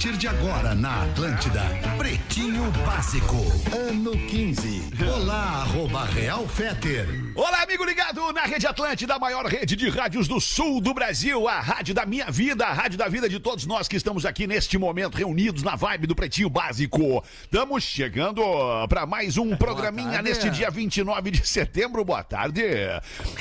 [0.00, 1.60] partir de agora na Atlântida,
[1.98, 3.36] Pretinho Básico,
[3.70, 4.82] ano 15.
[5.14, 7.06] Olá, arroba Real Feter.
[7.34, 11.46] Olá, amigo ligado na Rede Atlântida, a maior rede de rádios do sul do Brasil,
[11.46, 14.46] a rádio da minha vida, a rádio da vida de todos nós que estamos aqui
[14.46, 17.22] neste momento reunidos na vibe do Pretinho Básico.
[17.42, 18.42] Estamos chegando
[18.88, 22.02] para mais um programinha neste dia 29 de setembro.
[22.06, 22.62] Boa tarde.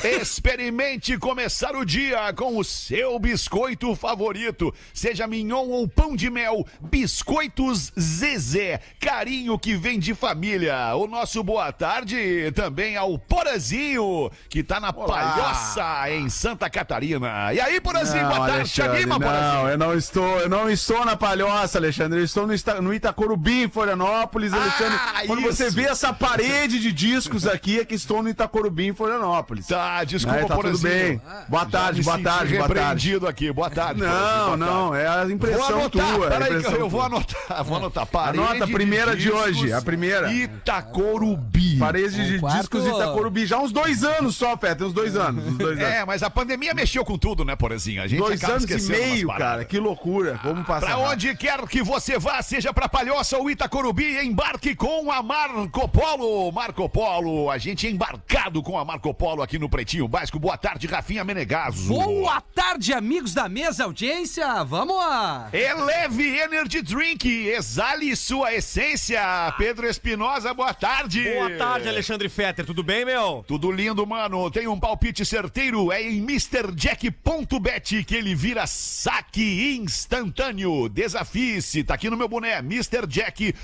[0.03, 6.48] Experimente começar o dia com o seu biscoito favorito, seja mignon ou pão de mel,
[6.81, 10.95] Biscoitos Zezé, carinho que vem de família.
[10.95, 17.53] O nosso boa tarde também ao Porazinho, que tá na Palhoça, em Santa Catarina.
[17.53, 18.69] E aí, Porazinho, boa tarde.
[18.71, 19.49] Te anima, Porazinho?
[19.63, 22.19] Não, eu não estou, eu não estou na Palhoça, Alexandre.
[22.19, 24.99] Eu estou no, Ita- no Itacorubi, em Florianópolis, Alexandre.
[25.27, 25.53] Quando isso.
[25.53, 29.67] você vê essa parede de discos aqui, é que estou no Itacorubi, em Florianópolis.
[29.67, 30.89] Tá, desculpa, Né, tá tudo Porazinho.
[30.89, 31.21] bem.
[31.47, 33.19] Boa tarde, boa tarde, boa tarde.
[33.27, 33.51] aqui.
[33.51, 33.99] Boa tarde.
[34.01, 35.05] Porazinho, Não, boa não, tarde.
[35.05, 36.03] é a impressão tua.
[36.33, 38.05] é peraí, eu vou anotar, vou anotar.
[38.05, 40.31] Parede Anota a primeira de discos hoje, a primeira.
[40.31, 41.77] Itacorubi.
[41.77, 43.45] Parede de quarto- discos Itacorubi.
[43.45, 45.45] Já uns dois anos só, Pé, tem uns dois anos.
[45.45, 45.93] Uns dois anos.
[45.93, 48.01] É, mas a pandemia mexeu com tudo, né, Porazinho?
[48.01, 49.63] A gente dois acaba anos e meio, cara.
[49.65, 50.39] Que loucura.
[50.43, 50.79] Vamos passar.
[50.87, 51.11] Pra rápido.
[51.11, 56.51] onde quer que você vá, seja pra Palhoça ou Itacorubi, embarque com a Marco Polo.
[56.51, 60.39] Marco Polo, a gente é embarcado com a Marco Polo aqui no Pretinho Básico.
[60.39, 61.87] Boa tarde, Rafinha Menegaso.
[61.93, 64.63] Boa tarde, amigos da mesa, audiência.
[64.63, 65.49] Vamos lá.
[65.53, 69.21] Eleve Energy Drink, exale sua essência.
[69.57, 71.23] Pedro Espinosa, boa tarde.
[71.23, 72.65] Boa tarde, Alexandre Fetter.
[72.65, 73.43] Tudo bem, meu?
[73.47, 74.51] Tudo lindo, mano.
[74.51, 75.91] Tem um palpite certeiro.
[75.91, 80.87] É em MrJack.bet que ele vira saque instantâneo.
[80.87, 81.83] Desafie-se.
[81.83, 82.59] Tá aqui no meu boné.
[82.59, 83.55] MrJack.bet.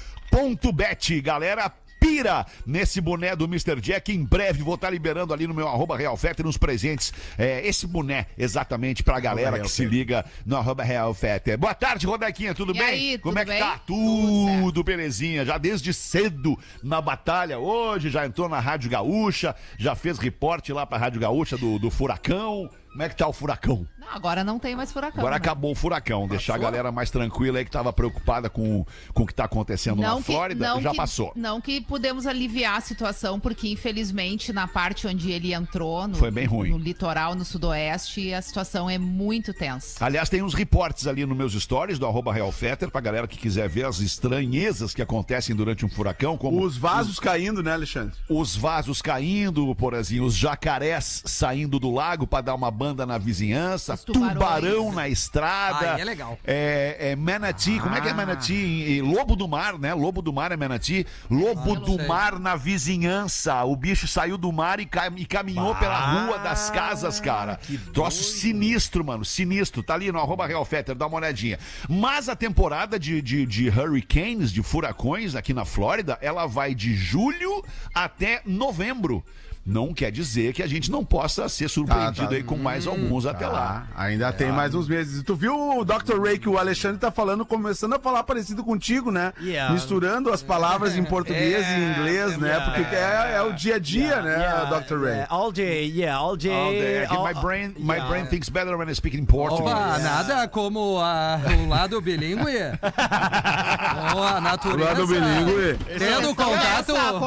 [1.22, 1.72] Galera,
[2.06, 3.80] pira nesse boné do Mr.
[3.82, 4.12] Jack.
[4.14, 7.12] Em breve vou estar liberando ali no meu arroba Real Fetter uns presentes.
[7.38, 11.58] É, esse boné, exatamente, pra galera que se liga no arroba Real Fetter.
[11.58, 12.54] Boa tarde, Rodequinha.
[12.54, 12.86] Tudo E bem?
[12.88, 13.60] aí, Como tudo é que bem?
[13.60, 13.80] tá?
[13.86, 15.44] Tudo Tudo belezinha.
[15.46, 20.86] Já desde cedo na batalha hoje, já entrou na Rádio Gaúcha, já fez reporte lá
[20.86, 22.70] pra Rádio Gaúcha do, do Furacão.
[22.96, 23.86] Como é que tá o Furacão?
[24.06, 25.20] Não, agora não tem mais furacão.
[25.20, 25.38] Agora né?
[25.38, 29.26] acabou o furacão, deixar a galera mais tranquila aí que tava preocupada com, com o
[29.26, 31.32] que tá acontecendo na Flórida, já que, passou.
[31.36, 36.30] Não que pudemos aliviar a situação, porque infelizmente na parte onde ele entrou, no, Foi
[36.30, 36.70] bem ruim.
[36.70, 40.06] no litoral, no sudoeste, a situação é muito tensa.
[40.06, 43.38] Aliás, tem uns reportes ali nos meus stories do arroba Real Fetter, pra galera que
[43.38, 48.16] quiser ver as estranhezas que acontecem durante um furacão, como Os vasos caindo, né, Alexandre?
[48.30, 53.98] os vasos caindo, porazinho, os jacarés saindo do lago pra dar uma banda na vizinhança,
[53.98, 54.34] tubarões.
[54.34, 56.00] tubarão na estrada.
[56.00, 56.38] É legal.
[56.46, 58.54] É, é manati, como é que é manati?
[58.54, 59.94] E Lobo do mar, né?
[59.94, 61.06] Lobo do mar é manati.
[61.30, 62.08] Lobo Ah, do sei.
[62.08, 63.64] mar na vizinhança.
[63.64, 67.60] O bicho saiu do mar e, cam- e caminhou pela rua das casas, cara.
[67.94, 69.82] Troço sinistro, mano, sinistro.
[69.82, 71.58] Tá ali no arroba Real Fetter, dá uma olhadinha.
[71.90, 76.96] Mas a temporada de, de, de hurricanes, de furacões aqui na Flórida, ela vai de
[76.96, 77.64] julho
[77.94, 79.24] até novembro.
[79.66, 82.36] Não quer dizer que a gente não possa ser surpreendido Tá, tá.
[82.36, 83.88] aí com mais alguns até lá.
[83.96, 85.24] Ah, ainda tem mais uns meses.
[85.24, 86.22] Tu viu o Dr.
[86.24, 89.34] Ray que o Alexandre tá falando, começando a falar parecido contigo, né?
[89.42, 89.74] Yeah.
[89.74, 92.60] Misturando as palavras em português e inglês, né?
[92.60, 94.38] Porque é, é o dia a dia, né,
[94.70, 94.98] Dr.
[95.02, 95.14] Ray?
[95.16, 96.54] Yeah, all day, yeah, all day.
[96.54, 97.06] All day.
[97.06, 98.08] All- my brain, my yeah.
[98.08, 99.64] brain thinks better when I speak in Portuguese.
[99.74, 102.46] Opa, nada como a- o lado bilíngue.
[104.16, 104.90] Ou a O natureza.
[104.90, 105.80] lado bilíngue.
[105.98, 106.92] Tendo contato.
[106.92, 106.98] Essa?
[106.98, 107.20] É o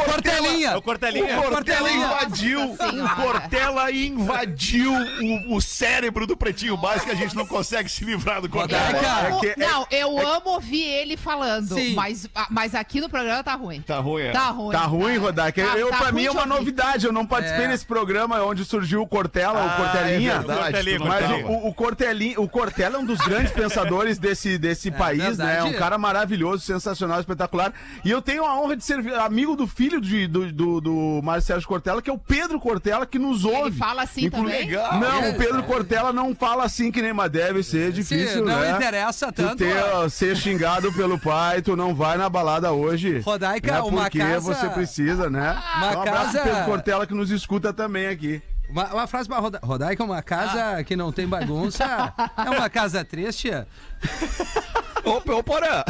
[0.00, 0.70] Cortelinha.
[0.70, 1.41] É o Cortelinha.
[1.42, 2.06] O Cortella Cortelinha.
[2.06, 2.76] invadiu, o.
[3.22, 8.48] Cortella invadiu o, o cérebro do Pretinho Básico, a gente não consegue se livrar do.
[8.52, 11.94] Eu amo- É que- é- não, eu amo ouvir ele falando, Sim.
[11.94, 13.80] mas, ah, mas aqui no programa tá ruim.
[13.82, 14.30] Tá ruim, é?
[14.32, 14.72] Tá ruim.
[14.72, 15.64] Tá ruim, Rodaica.
[15.64, 16.54] Tá- eu, tá pra ruim mim é de uma ouvir.
[16.54, 17.06] novidade.
[17.06, 17.68] Eu não participei É.
[17.68, 20.32] nesse programa onde surgiu o Cortella, o Cortelinha.
[20.32, 21.36] é verdade, Cortelinha, tu não Mas tava.
[21.36, 25.44] o, o, Cortelinha, o Cortella é um dos grandes pensadores desse, desse país, né?
[25.44, 25.68] É verdade.
[25.76, 27.72] um cara maravilhoso, sensacional, espetacular.
[28.04, 31.44] E eu tenho a honra de ser amigo do filho de- do, do, do Mário
[31.44, 33.68] Sérgio Cortella, que é o Pedro Cortella, que nos ouve.
[33.70, 34.66] Ele fala assim Inclu- também?
[34.66, 34.98] Legal.
[35.00, 38.44] Não, É, o Pedro Cortella não fala assim que nem, mas deve ser Se difícil,
[38.44, 38.70] não né?
[38.72, 39.56] interessa Tu tanto.
[39.56, 43.20] ter, ó, ser xingado pelo pai, tu não vai na balada hoje.
[43.20, 43.80] Rodaica, né?
[43.80, 45.56] uma Porque casa- você precisa, né?
[45.78, 48.42] Uma um abraço casa- pro Pedro Cortella que nos escuta também aqui.
[48.68, 49.58] Uma, uma frase pra Roda...
[49.62, 51.84] Rodaica, uma casa que não tem bagunça
[52.46, 53.50] é uma casa triste.
[55.04, 55.82] Ô, ô Porã.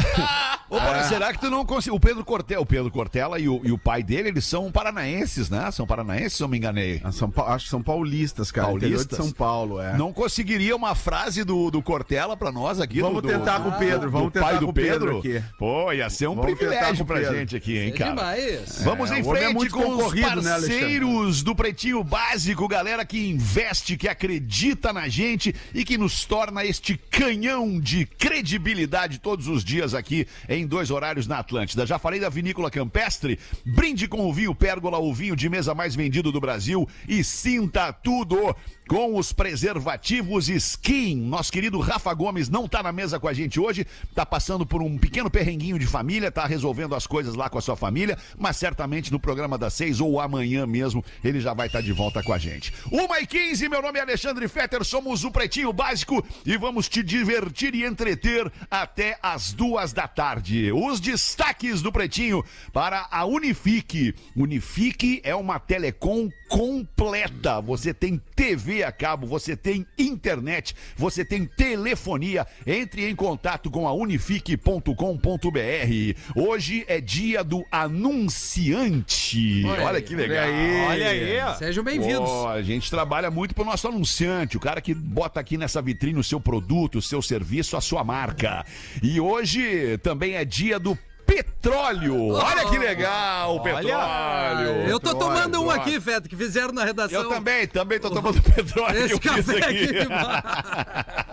[0.69, 1.95] Ô, Porã, será que tu não conseguiu?
[1.95, 5.49] O Pedro Cortella, o Pedro Cortella e o, e o pai dele, eles são paranaenses,
[5.49, 5.69] né?
[5.71, 6.99] São paranaenses, se eu me enganei.
[7.03, 8.71] Ah, São acho que são paulistas, cara.
[8.71, 9.17] Interior Paulistas?
[9.19, 9.95] de São Paulo, é.
[9.95, 13.01] Não conseguiria uma frase do, do Cortella pra nós aqui?
[13.01, 15.39] Vamos do, tentar do- com o Pedro, vamos do tentar pai com o Pedro Pedro?
[15.39, 15.43] aqui.
[15.59, 18.09] Pô, ia ser um Vamos tentar privilégio pra gente aqui, hein, É cara?
[18.11, 18.81] demais.
[18.83, 23.29] Vamos É, em é frente muito com os né, parceiros do Pretinho Básico, galera que
[23.29, 29.63] investe, que acredita na gente e que nos torna este canhão de credibilidade todos os
[29.63, 31.85] dias aqui em dois horários na Atlântida.
[31.85, 35.95] Já falei da Vinícola Campestre, brinde com o vinho Pérgola, o vinho de mesa mais
[35.95, 38.55] vendido do Brasil e sinta tudo
[38.93, 41.15] com os preservativos Skin.
[41.15, 44.83] Nosso querido Rafa Gomes não tá na mesa com a gente hoje, tá passando por
[44.83, 48.55] um pequeno perrenguinho de família, tá resolvendo as coisas lá com a sua família, mas
[48.55, 52.31] certamente no programa das seis ou amanhã mesmo ele já vai estar de volta com
[52.31, 52.71] a gente.
[52.91, 57.01] Uma e quinze, meu nome é Alexandre Fetter, somos o Pretinho Básico e vamos te
[57.01, 60.71] divertir e entreter até as duas da tarde.
[60.71, 64.13] Os destaques do Pretinho para a Unifique.
[64.35, 67.59] Unifique é uma telecom completa.
[67.61, 72.45] Você tem TV a cabo, você tem internet, você tem telefonia.
[72.65, 74.89] Entre em contato com a unifique.com.br.
[76.35, 79.63] Hoje é dia do anunciante.
[79.65, 80.45] Olha Olha, aí, que legal.
[80.89, 81.57] Olha aí.
[81.57, 82.29] Sejam bem-vindos.
[82.29, 86.19] Ó, a gente trabalha muito pro nosso anunciante, o cara que bota aqui nessa vitrine
[86.19, 88.63] o seu produto, o seu serviço, a sua marca.
[89.01, 92.33] E hoje também é dia do petróleo.
[92.33, 94.87] Olha que legal, o petróleo.
[94.87, 97.21] Eu tô Petróleo, tomando um aqui, Feto, que fizeram na redação.
[97.23, 99.83] Eu também, também tô tomando petróleo Esse café aqui.
[99.85, 100.07] aqui.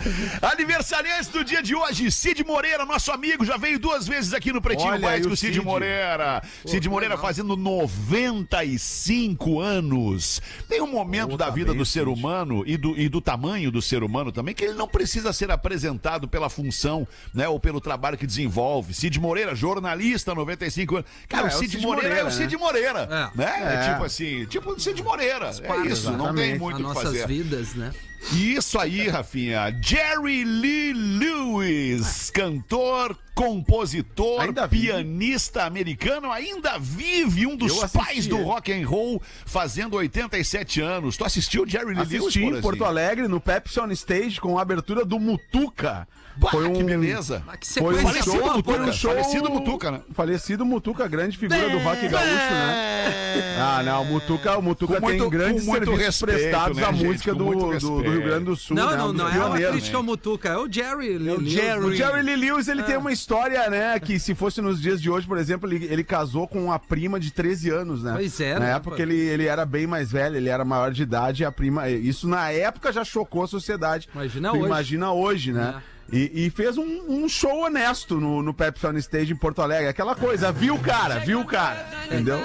[0.42, 4.60] Aniversariante do dia de hoje, Cid Moreira, nosso amigo, já veio duas vezes aqui no
[4.60, 5.64] Pretinho Olha aí Básico, o Cid, Cid.
[5.64, 6.42] Moreira.
[6.64, 10.40] Cid Moreira fazendo 95 anos.
[10.68, 12.10] Tem um momento Pô, da tá vida do ser Cid.
[12.10, 15.50] humano e do, e do tamanho do ser humano também, que ele não precisa ser
[15.50, 18.94] apresentado pela função, né, ou pelo trabalho que desenvolve.
[18.94, 21.10] Cid Moreira, jornalista, 95 anos.
[21.28, 23.38] Cara, É, o é o Cid, Cid Moreira, é o Moreira, Cid Moreira, É.
[23.38, 23.46] né?
[23.46, 23.74] É.
[23.86, 23.92] É.
[23.92, 25.50] tipo assim, tipo o Cid Moreira.
[25.62, 27.26] É isso, não tem muito o que nossas fazer.
[27.26, 27.92] vidas, né?
[28.32, 29.76] Isso aí, Rafinha.
[29.80, 34.86] Jerry Lee Lewis, cantor, compositor, Ainda vive?
[34.88, 38.44] pianista americano, ainda vive um dos assisti pais do ele.
[38.44, 41.16] rock and roll, fazendo 87 anos.
[41.16, 42.14] Tu assistiu o Jerry Lee Lewis?
[42.14, 42.60] Assisti em?
[42.60, 46.08] Porto Alegre, no Pepsi on Stage, com a abertura do Mutuca.
[46.38, 47.42] Bah, Foi que um- beleza.
[47.48, 48.78] Ah, que Foi um Falecido boa, Mutuca.
[48.78, 48.92] porra.
[48.92, 50.00] Falecido Mutuca, né?
[50.12, 53.56] Falecido Mutuca, grande figura do rock gaúcho, né?
[53.58, 56.84] Ah, não, o Mutuca, o Mutuca Com muito- tem grandes muito serviços respeito, prestados né,
[56.84, 57.06] à gente?
[57.06, 58.00] música do, do- do.
[58.02, 58.96] Rio Grande do Sul, Não, né?
[58.96, 61.16] não, Um não é uma crítica ao Mutuca, é o Jerry.
[61.18, 61.52] Lee o Lewis.
[61.52, 61.84] Jerry.
[61.84, 62.84] O Jerry Lee Lewis, ele É.
[62.84, 66.04] tem uma história, né, que se fosse nos dias de hoje, por exemplo, ele, ele
[66.04, 68.12] casou com uma prima de 13 anos, né?
[68.14, 69.02] Pois é, Na né, época pô?
[69.02, 71.88] ele, ele era bem mais velho, ele era maior de idade e a prima...
[71.88, 74.08] Isso na época já chocou a sociedade.
[74.14, 74.66] Imagina Tu hoje.
[74.66, 75.74] Imagina hoje, né?
[76.12, 79.88] E, e fez um, um show honesto no, no Pepsi on Stage em Porto Alegre.
[79.88, 82.38] Aquela coisa, viu o cara, viu o cara, entendeu?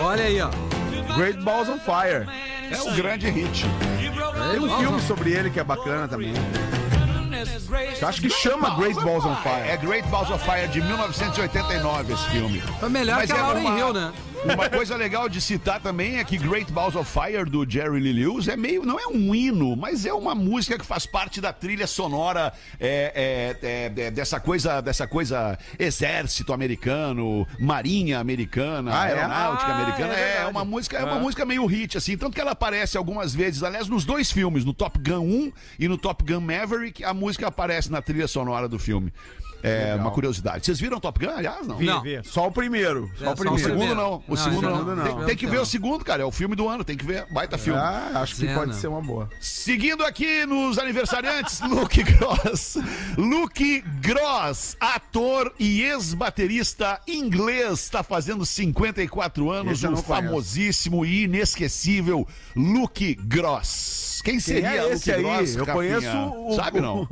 [0.00, 0.50] Olha aí, ó.
[1.16, 2.26] Great Balls on Fire.
[2.70, 3.64] É um grande hit.
[4.52, 6.34] Tem um filme sobre ele que é bacana também.
[8.00, 9.66] Eu acho que chama Great Balls on Fire.
[9.68, 12.60] É Great Balls of Fire de 1989 esse filme.
[12.78, 14.12] Foi melhor Mas que a é Laura uma- em Rio, né?
[14.44, 18.12] Uma coisa legal de citar também é que Great Balls of Fire do Jerry Lee
[18.24, 21.52] Lewis é meio, não é um hino, mas é uma música que faz parte da
[21.52, 22.50] trilha sonora
[22.80, 23.66] é, é,
[24.00, 29.12] é, é, dessa coisa, dessa coisa exército americano, marinha americana, Ah, é?
[29.14, 30.14] aeronáutica Ah, americana.
[30.14, 30.50] é É, verdade.
[30.50, 33.88] uma música, é uma música meio hit assim, tanto que ela aparece algumas vezes, aliás,
[33.88, 37.92] nos dois filmes, no Top Gun 1 e no Top Gun Maverick, a música aparece
[37.92, 39.12] na trilha sonora do filme.
[39.62, 40.64] É uma curiosidade.
[40.64, 41.80] Vocês viram Top Gun, aliás, não?
[41.80, 42.02] Não.
[42.02, 42.20] Vi.
[42.24, 43.10] Só o primeiro.
[43.18, 43.58] Só É, o só O primeiro.
[43.62, 43.94] segundo primeiro.
[44.00, 44.14] não.
[44.16, 44.96] O Não, segundo não.
[44.96, 45.04] não.
[45.18, 46.22] Tem, tem que ver o segundo, cara.
[46.22, 47.26] É o filme do ano, tem que ver.
[47.30, 47.78] Baita filme.
[47.78, 49.28] Ah, acho que pode ser uma boa.
[49.40, 52.78] Seguindo aqui nos aniversariantes, Luke Gross.
[53.16, 63.14] Luke Gross, ator e ex-baterista inglês, está fazendo 54 anos, o famosíssimo e inesquecível Luke
[63.14, 63.99] Gross.
[64.22, 65.22] Quem seria é Luke esse aí?
[65.22, 65.56] Gross?
[65.56, 65.74] Eu Rafinha?
[65.74, 67.08] conheço o- Sabe não?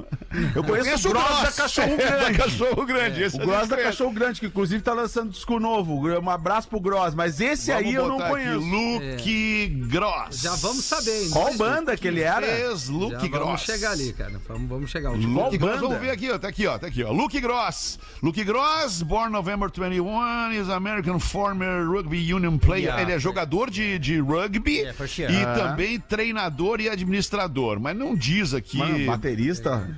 [0.55, 2.39] Eu conheço, o Gross da Cachorro É, da Grande.
[2.39, 3.25] Cachorro Grande.
[3.25, 3.77] O Gross gente da.
[3.79, 6.07] Cachorro Grande, que inclusive tá lançando disco novo.
[6.21, 8.59] Um abraço pro Gross, mas esse Vamos aí eu não conheço.
[8.59, 10.41] Luke Gross.
[10.41, 11.31] Já vamos saber, hein?
[11.31, 12.47] Qual banda que ele era?
[12.47, 13.45] Fez Luke Já Gross.
[13.47, 14.41] vamos chegar ali, cara.
[14.47, 15.11] Vamos, vamos chegar.
[15.11, 15.81] O Luke Qual Gross, banda?
[15.81, 16.39] vamos ver aqui, ó.
[16.39, 16.79] Tá aqui, ó.
[16.79, 17.11] Tá aqui, ó.
[17.13, 17.99] Luke Gross.
[18.23, 22.85] Luke Gross, born November 21, is American former rugby union player.
[22.89, 23.03] Yeah.
[23.03, 25.33] Ele é jogador de, de rugby Yeah, sure.
[25.33, 25.55] e Ah.
[25.55, 27.81] também treinador e administrador.
[27.81, 28.79] Mas não diz aqui.
[28.79, 29.89] Mano, baterista.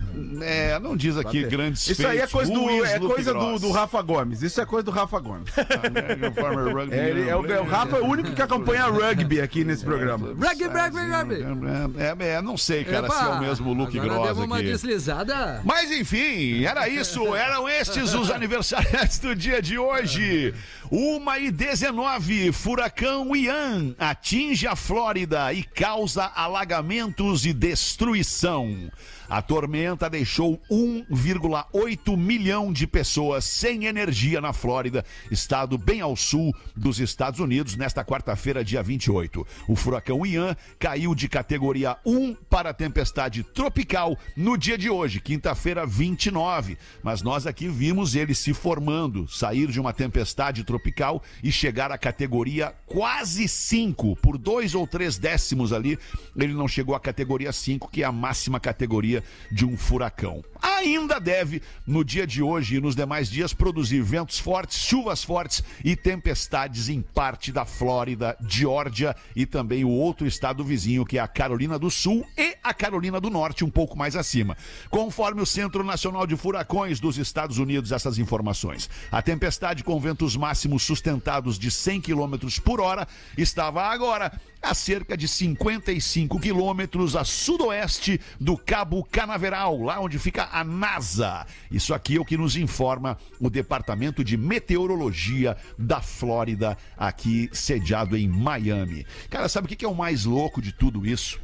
[0.42, 3.34] É, não diz aqui Bater- grandes Isso aí é feitos coisa do, é Lupe coisa
[3.34, 4.42] do, do Rafa Gomes.
[4.42, 5.50] Isso é coisa do Rafa Gomes.
[6.90, 9.84] É, ele- é o, é o Rafa é o único que acompanha rugby aqui nesse
[9.84, 10.28] programa.
[10.28, 12.00] Rugby, rugby, rugby.
[12.22, 14.66] É, é, não sei, cara, se é o mesmo Luke Gross deu uma aqui.
[14.66, 15.60] deslizada.
[15.64, 17.34] Mas enfim, era isso.
[17.34, 20.54] Eram estes os aniversariantes do dia de hoje.
[20.90, 28.90] Uma e 19, furacão Ian atinge a Flórida e causa alagamentos e destruição.
[29.30, 36.52] A tormenta deixou 1,8 milhão de pessoas sem energia na Flórida, estado bem ao sul
[36.74, 39.46] dos Estados Unidos, nesta quarta-feira, dia 28.
[39.68, 45.86] O furacão Ian caiu de categoria 1 para tempestade tropical no dia de hoje, quinta-feira,
[45.86, 46.76] 29.
[47.00, 51.98] Mas nós aqui vimos ele se formando, sair de uma tempestade tropical e chegar à
[51.98, 54.16] categoria quase 5.
[54.16, 55.96] Por dois ou três décimos ali,
[56.34, 59.19] ele não chegou à categoria 5, que é a máxima categoria
[59.50, 60.44] de um furacão.
[60.62, 65.62] Ainda deve, no dia de hoje e nos demais dias, produzir ventos fortes, chuvas fortes
[65.84, 71.20] e tempestades em parte da Flórida, Geórgia e também o outro estado vizinho, que é
[71.20, 74.56] a Carolina do Sul e a Carolina do Norte, um pouco mais acima.
[74.90, 78.88] Conforme o Centro Nacional de Furacões dos Estados Unidos, essas informações.
[79.10, 85.16] A tempestade com ventos máximos sustentados de 100 km por hora estava agora a cerca
[85.16, 91.46] de 55 quilômetros a sudoeste do Cabo Canaveral, lá onde fica a NASA.
[91.70, 98.16] Isso aqui é o que nos informa o Departamento de Meteorologia da Flórida, aqui sediado
[98.16, 99.06] em Miami.
[99.28, 101.40] Cara, sabe o que é o mais louco de tudo isso?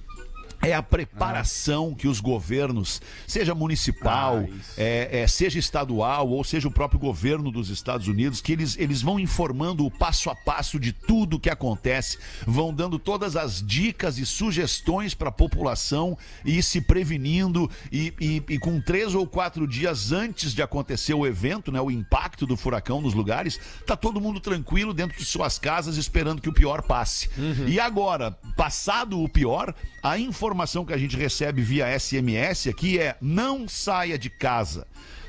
[0.63, 6.67] É a preparação que os governos, seja municipal, Ah, é, é, seja estadual ou seja
[6.67, 10.79] o próprio governo dos Estados Unidos, que eles, eles vão informando o passo a passo
[10.81, 16.63] de tudo que acontece, vão dando todas as dicas e sugestões para a população e
[16.63, 21.71] se prevenindo e, e- e com três ou quatro dias antes de acontecer o evento,
[21.71, 25.97] né, o impacto do furacão nos lugares, tá todo mundo tranquilo dentro de suas casas
[25.97, 27.29] esperando que o pior passe.
[27.67, 30.46] E agora, passado o pior, a informação
[30.85, 34.87] que a gente recebe via SMS aqui é não saia de casa.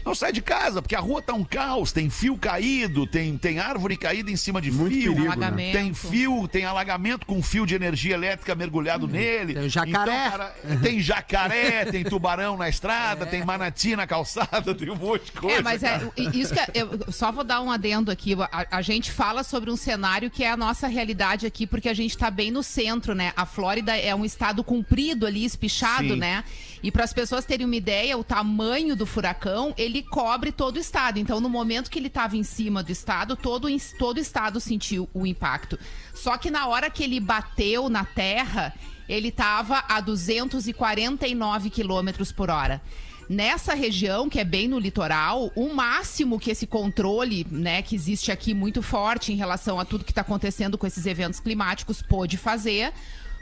[0.07, 3.59] Não sai de casa, porque a rua tá um caos, tem fio caído, tem, tem
[3.59, 5.27] árvore caída em cima de fio, perigo, né?
[5.27, 5.73] Alagamento.
[5.73, 9.53] tem fio, tem alagamento com fio de energia elétrica mergulhado nele.
[9.53, 9.89] Tem jacaré.
[10.27, 15.25] Então, cara, tem jacaré, tem tubarão na estrada, tem manati na calçada, tem um monte
[15.25, 15.57] de coisa.
[15.57, 16.11] É, mas é, cara.
[16.15, 18.33] isso que é- eu só vou dar um adendo aqui.
[18.49, 21.93] A, a gente fala sobre um cenário que é a nossa realidade aqui, porque a
[21.93, 23.33] gente está bem no centro, né?
[23.35, 26.15] A Flórida é um estado comprido ali, espichado, Sim.
[26.15, 26.45] né?
[26.81, 30.79] E para as pessoas terem uma ideia, o tamanho do furacão, ele cobre todo o
[30.79, 31.19] estado.
[31.19, 35.09] Então, no momento que ele estava em cima do estado, todo, todo o estado sentiu
[35.13, 35.77] o impacto.
[36.13, 38.73] Só que na hora que ele bateu na terra,
[39.07, 42.81] ele estava a 249 quilômetros por hora.
[43.29, 48.31] Nessa região, que é bem no litoral, o máximo que esse controle, né, que existe
[48.31, 52.37] aqui muito forte em relação a tudo que está acontecendo com esses eventos climáticos, pôde
[52.37, 52.93] fazer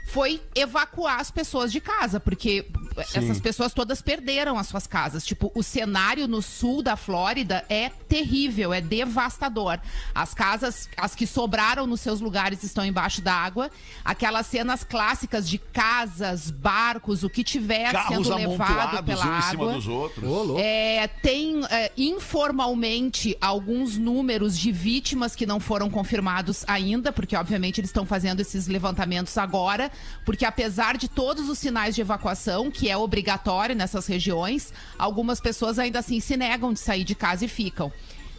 [0.06, 2.64] foi evacuar as pessoas de casa, porque
[3.12, 5.26] essas pessoas todas perderam as suas casas.
[5.26, 9.78] Tipo, o cenário no sul da Flórida é terrível, é devastador.
[10.14, 13.68] As casas, as que sobraram nos seus lugares estão embaixo da água.
[14.04, 19.42] Aquelas cenas clássicas de casas, barcos, o que tiver Carros sendo levado pela um em
[19.42, 19.72] cima água.
[19.74, 20.24] dos outros.
[20.24, 20.60] Louco.
[20.60, 27.80] É, tem é, informalmente alguns números de vítimas que não foram confirmados ainda, porque obviamente
[27.80, 29.90] eles estão fazendo esses levantamentos agora,
[30.24, 35.78] porque apesar de todos os sinais de evacuação, que é obrigatório nessas regiões, algumas pessoas
[35.78, 37.92] ainda assim se negam de sair de casa e ficam.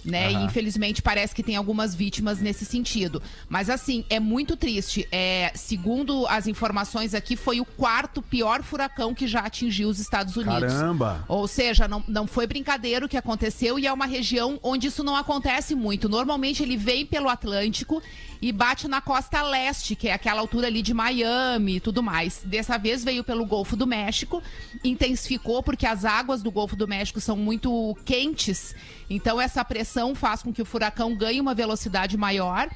[0.07, 0.31] Né?
[0.31, 3.21] E infelizmente parece que tem algumas vítimas nesse sentido.
[3.49, 5.07] Mas assim, é muito triste.
[5.11, 10.37] É, segundo as informações aqui, foi o quarto pior furacão que já atingiu os Estados
[10.37, 10.73] Unidos.
[10.73, 11.25] Caramba!
[11.27, 15.03] Ou seja, não, não foi brincadeira o que aconteceu e é uma região onde isso
[15.03, 16.07] não acontece muito.
[16.07, 18.01] Normalmente ele vem pelo Atlântico
[18.41, 22.41] e bate na costa leste, que é aquela altura ali de Miami e tudo mais.
[22.43, 24.41] Dessa vez veio pelo Golfo do México,
[24.83, 28.75] intensificou porque as águas do Golfo do México são muito quentes.
[29.09, 32.69] Então essa pressão faz com que o furacão ganhe uma velocidade maior.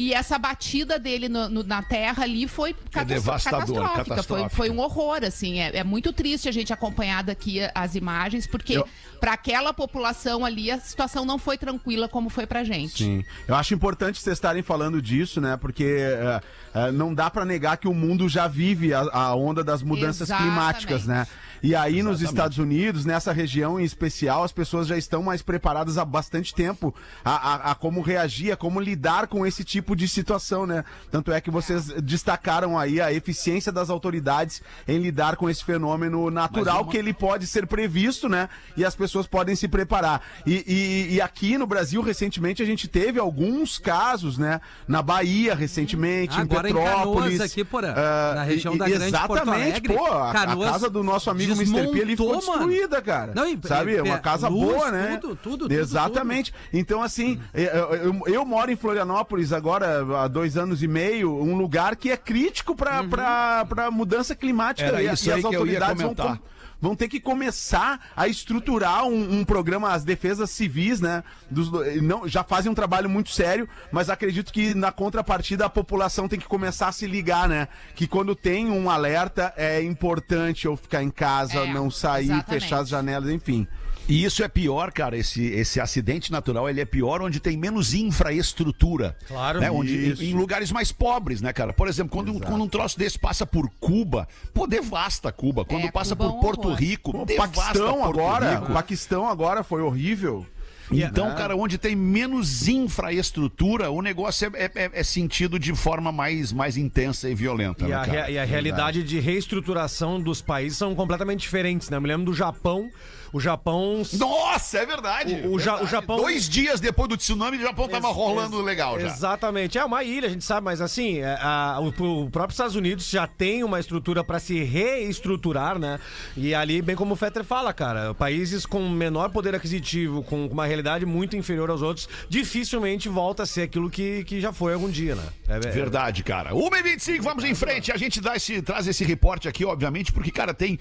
[0.00, 3.96] E essa batida dele no- no- na terra ali foi catastro- devastador, catastrófica.
[4.04, 4.50] Foi, catastrófica.
[4.56, 5.58] foi um horror, assim.
[5.58, 8.86] É, é muito triste a gente acompanhar daqui as imagens, porque Eu-
[9.20, 13.02] para aquela população ali a situação não foi tranquila como foi pra gente.
[13.02, 13.24] Sim.
[13.48, 15.56] Eu acho importante vocês estarem falando disso, né?
[15.56, 16.40] Porque é,
[16.74, 20.28] é, não dá pra negar que o mundo já vive a, a onda das mudanças
[20.28, 20.54] Exatamente.
[20.54, 21.26] climáticas, né?
[21.60, 25.98] E aí nos Estados Unidos, nessa região em especial, as pessoas já estão mais preparadas
[25.98, 30.08] há bastante tempo a, a- a como reagir, a como lidar com esse tipo de
[30.08, 30.84] situação, né?
[31.10, 36.30] Tanto é que vocês destacaram aí a eficiência das autoridades em lidar com esse fenômeno
[36.30, 38.48] natural que ele pode ser previsto, né?
[38.76, 40.22] E as pessoas podem se preparar.
[40.46, 44.60] E, e- e aqui no Brasil, recentemente, a gente teve alguns casos, né?
[44.86, 47.38] Na Bahia, recentemente, em em Petrópolis.
[47.38, 50.06] Canoas aqui, Porã, ah, na região e- da Grande Porto Exatamente, Alegre, pô.
[50.06, 51.72] A, a casa do nosso amigo Mr.
[51.88, 52.66] P ficou desmontou, mano.
[52.68, 53.32] destruída, cara.
[53.34, 53.96] Não, e- sabe?
[53.96, 55.18] É uma e- casa luz, boa, né?
[55.20, 56.52] tudo, tudo, tudo, Exatamente.
[56.72, 57.64] Então, assim, eu,
[57.94, 62.16] eu- eu moro em Florianópolis agora há dois anos e meio, um lugar que é
[62.16, 63.08] crítico para Uhum.
[63.10, 64.88] pra, pra mudança climática.
[64.88, 66.38] Era e, isso e aí as que eu ia autoridades vão,
[66.80, 71.24] vão ter que começar a estruturar um, um programa, as defesas civis, né?
[71.50, 71.70] Dos,
[72.02, 76.38] não, já fazem um trabalho muito sério, mas acredito que na contrapartida a população tem
[76.38, 77.68] que começar a se ligar, né?
[77.94, 82.48] Que quando tem um alerta é importante eu ficar em casa, É, não sair, exatamente.
[82.62, 83.66] fechar as janelas, enfim.
[84.08, 87.92] E isso é pior, cara, esse, esse acidente natural, ele é pior onde tem menos
[87.92, 89.16] infraestrutura.
[89.26, 89.60] Claro.
[89.60, 89.70] Né?
[89.70, 91.72] Onde, em, em lugares mais pobres, né, cara?
[91.74, 95.64] Por exemplo, quando, um- quando um troço desse passa por Cuba, pô, devasta Cuba.
[95.64, 96.78] Quando É, passa Cuba é por um Porto horror.
[96.78, 98.64] Rico, Pô, devasta Paquistão Porto agora, Rico.
[98.70, 100.46] o Paquistão agora foi horrível.
[100.90, 106.50] Então, cara, onde tem menos infraestrutura, o negócio é, é- é sentido de forma mais,
[106.50, 107.84] mais intensa e violenta.
[107.84, 111.98] E né, a, e a realidade de reestruturação dos países são completamente diferentes, né?
[111.98, 112.88] Eu me lembro do Japão.
[113.32, 114.02] O Japão.
[114.14, 115.34] Nossa, é verdade.
[115.46, 115.84] O- o Ja- Verdade.
[115.84, 119.06] o Japão- Dois dias depois do tsunami, o Japão tava Ex- rolando legal já.
[119.08, 119.78] Exatamente.
[119.78, 121.88] É uma ilha, a gente sabe, mas assim, é, a- o,
[122.24, 125.98] o próprio Estados Unidos já tem uma estrutura para se reestruturar, né?
[126.36, 130.66] E ali, bem como o Fetter fala, cara, países com menor poder aquisitivo, com uma
[130.66, 134.88] realidade muito inferior aos outros, dificilmente volta a ser aquilo que, que já foi algum
[134.88, 135.24] dia, né?
[135.48, 136.54] É, é- Verdade, cara.
[136.54, 137.92] 1h25, vamos em frente.
[137.92, 140.78] A gente dá esse, traz esse reporte aqui, obviamente, porque, cara, tem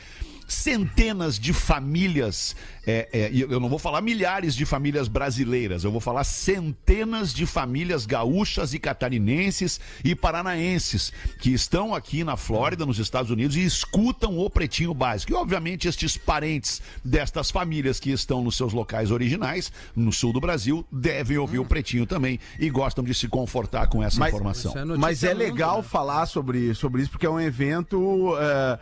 [0.47, 2.55] centenas de famílias.
[2.85, 7.45] é, é, eu não vou falar milhares de famílias brasileiras, eu vou falar centenas de
[7.45, 11.11] famílias gaúchas e catarinenses e paranaenses
[11.41, 15.33] que estão aqui na Flórida, nos Estados Unidos, e escutam o Pretinho Básico.
[15.33, 20.39] E, obviamente, estes parentes destas famílias que estão nos seus locais originais, no sul do
[20.39, 24.73] Brasil, devem ouvir o Pretinho também e gostam de se confortar com essa Mas- informação.
[24.77, 25.83] É Mas é mundo, legal né?
[25.83, 28.79] falar sobre, sobre isso, porque é um evento é,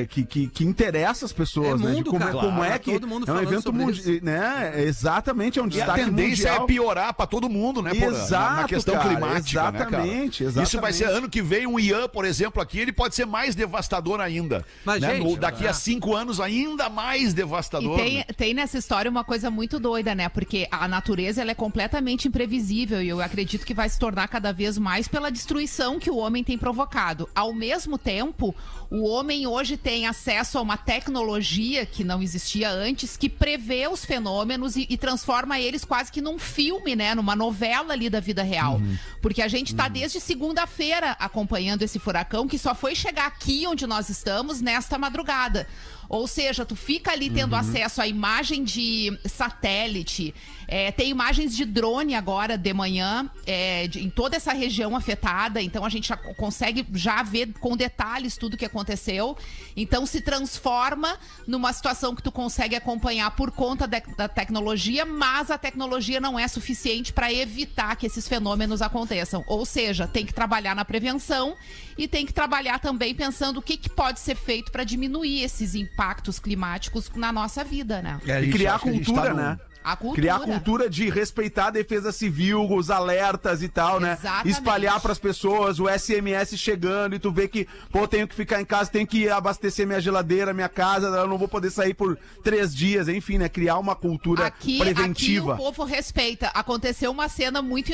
[0.00, 1.90] é, que, que, que interessa as pessoas, É né?
[1.92, 2.32] mundo, de como, cara.
[2.38, 2.92] como é que.
[2.92, 4.14] todo mundo é um evento mundial.
[4.14, 4.24] isso.
[4.24, 4.72] Né?
[4.84, 6.64] Exatamente, é um E a destaque tendência mundial.
[6.64, 8.10] é piorar pra todo mundo, né, Porã?
[8.12, 10.44] Na- Exato, Na questão cara, climática, né, exatamente?
[10.44, 10.96] Isso vai exatamente.
[10.96, 14.64] ser ano que vem, um Ian, por exemplo, aqui, ele pode ser mais devastador ainda.
[14.84, 15.16] Mas, né?
[15.16, 15.68] gente, No- daqui é.
[15.68, 17.96] a cinco anos, ainda mais E devastador.
[17.96, 18.24] tem, né?
[18.36, 20.28] tem nessa história uma coisa muito doida, né?
[20.28, 24.52] Porque a natureza ela é completamente imprevisível e eu acredito que vai se tornar cada
[24.52, 27.28] vez mais pela destruição que o homem tem provocado.
[27.34, 28.54] Ao mesmo tempo,
[28.90, 34.02] o homem hoje tem acesso a uma tecnologia que não existia antes, que prevê os
[34.02, 37.14] fenômenos e, e transforma eles quase que num filme, né?
[37.14, 38.80] Numa novela ali da vida real.
[39.20, 43.86] Porque a gente tá desde segunda-feira acompanhando esse furacão que só foi chegar aqui onde
[43.86, 45.66] nós estamos nesta madrugada.
[46.08, 50.34] Ou seja, tu fica ali tendo acesso à imagem de satélite,
[50.68, 55.60] é, tem imagens de drone agora de manhã é, de- em toda essa região afetada,
[55.62, 59.36] então a gente já co- consegue já ver com detalhes tudo que aconteceu.
[59.76, 65.50] Então se transforma numa situação que tu consegue acompanhar por conta de- da tecnologia, mas
[65.50, 69.44] a tecnologia não é suficiente para evitar que esses fenômenos aconteçam.
[69.46, 71.56] Ou seja, tem que trabalhar na prevenção
[71.96, 75.74] e tem que trabalhar também pensando o que, que pode ser feito para diminuir esses
[75.74, 75.95] impactos
[76.38, 78.20] climáticos na nossa vida, né?
[78.26, 79.58] É, E gente criar gente cultura, tá num- né?
[79.84, 80.20] A cultura.
[80.20, 84.14] Criar a cultura de respeitar a defesa civil, os alertas e tal, né?
[84.18, 84.48] Exatamente.
[84.48, 88.64] Espalhar pras pessoas, o SMS chegando e tu vê que, pô, tenho que ficar em
[88.64, 92.74] casa, tenho que abastecer minha geladeira, minha casa, eu não vou poder sair por três
[92.74, 93.48] dias, enfim, né?
[93.48, 95.52] Criar uma cultura Aqui, preventiva.
[95.54, 96.48] aqui o povo respeita.
[96.48, 97.92] Aconteceu uma cena muito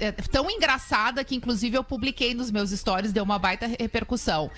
[0.00, 4.50] é, tão engraçada que, inclusive, eu publiquei nos meus stories, deu uma baita repercussão.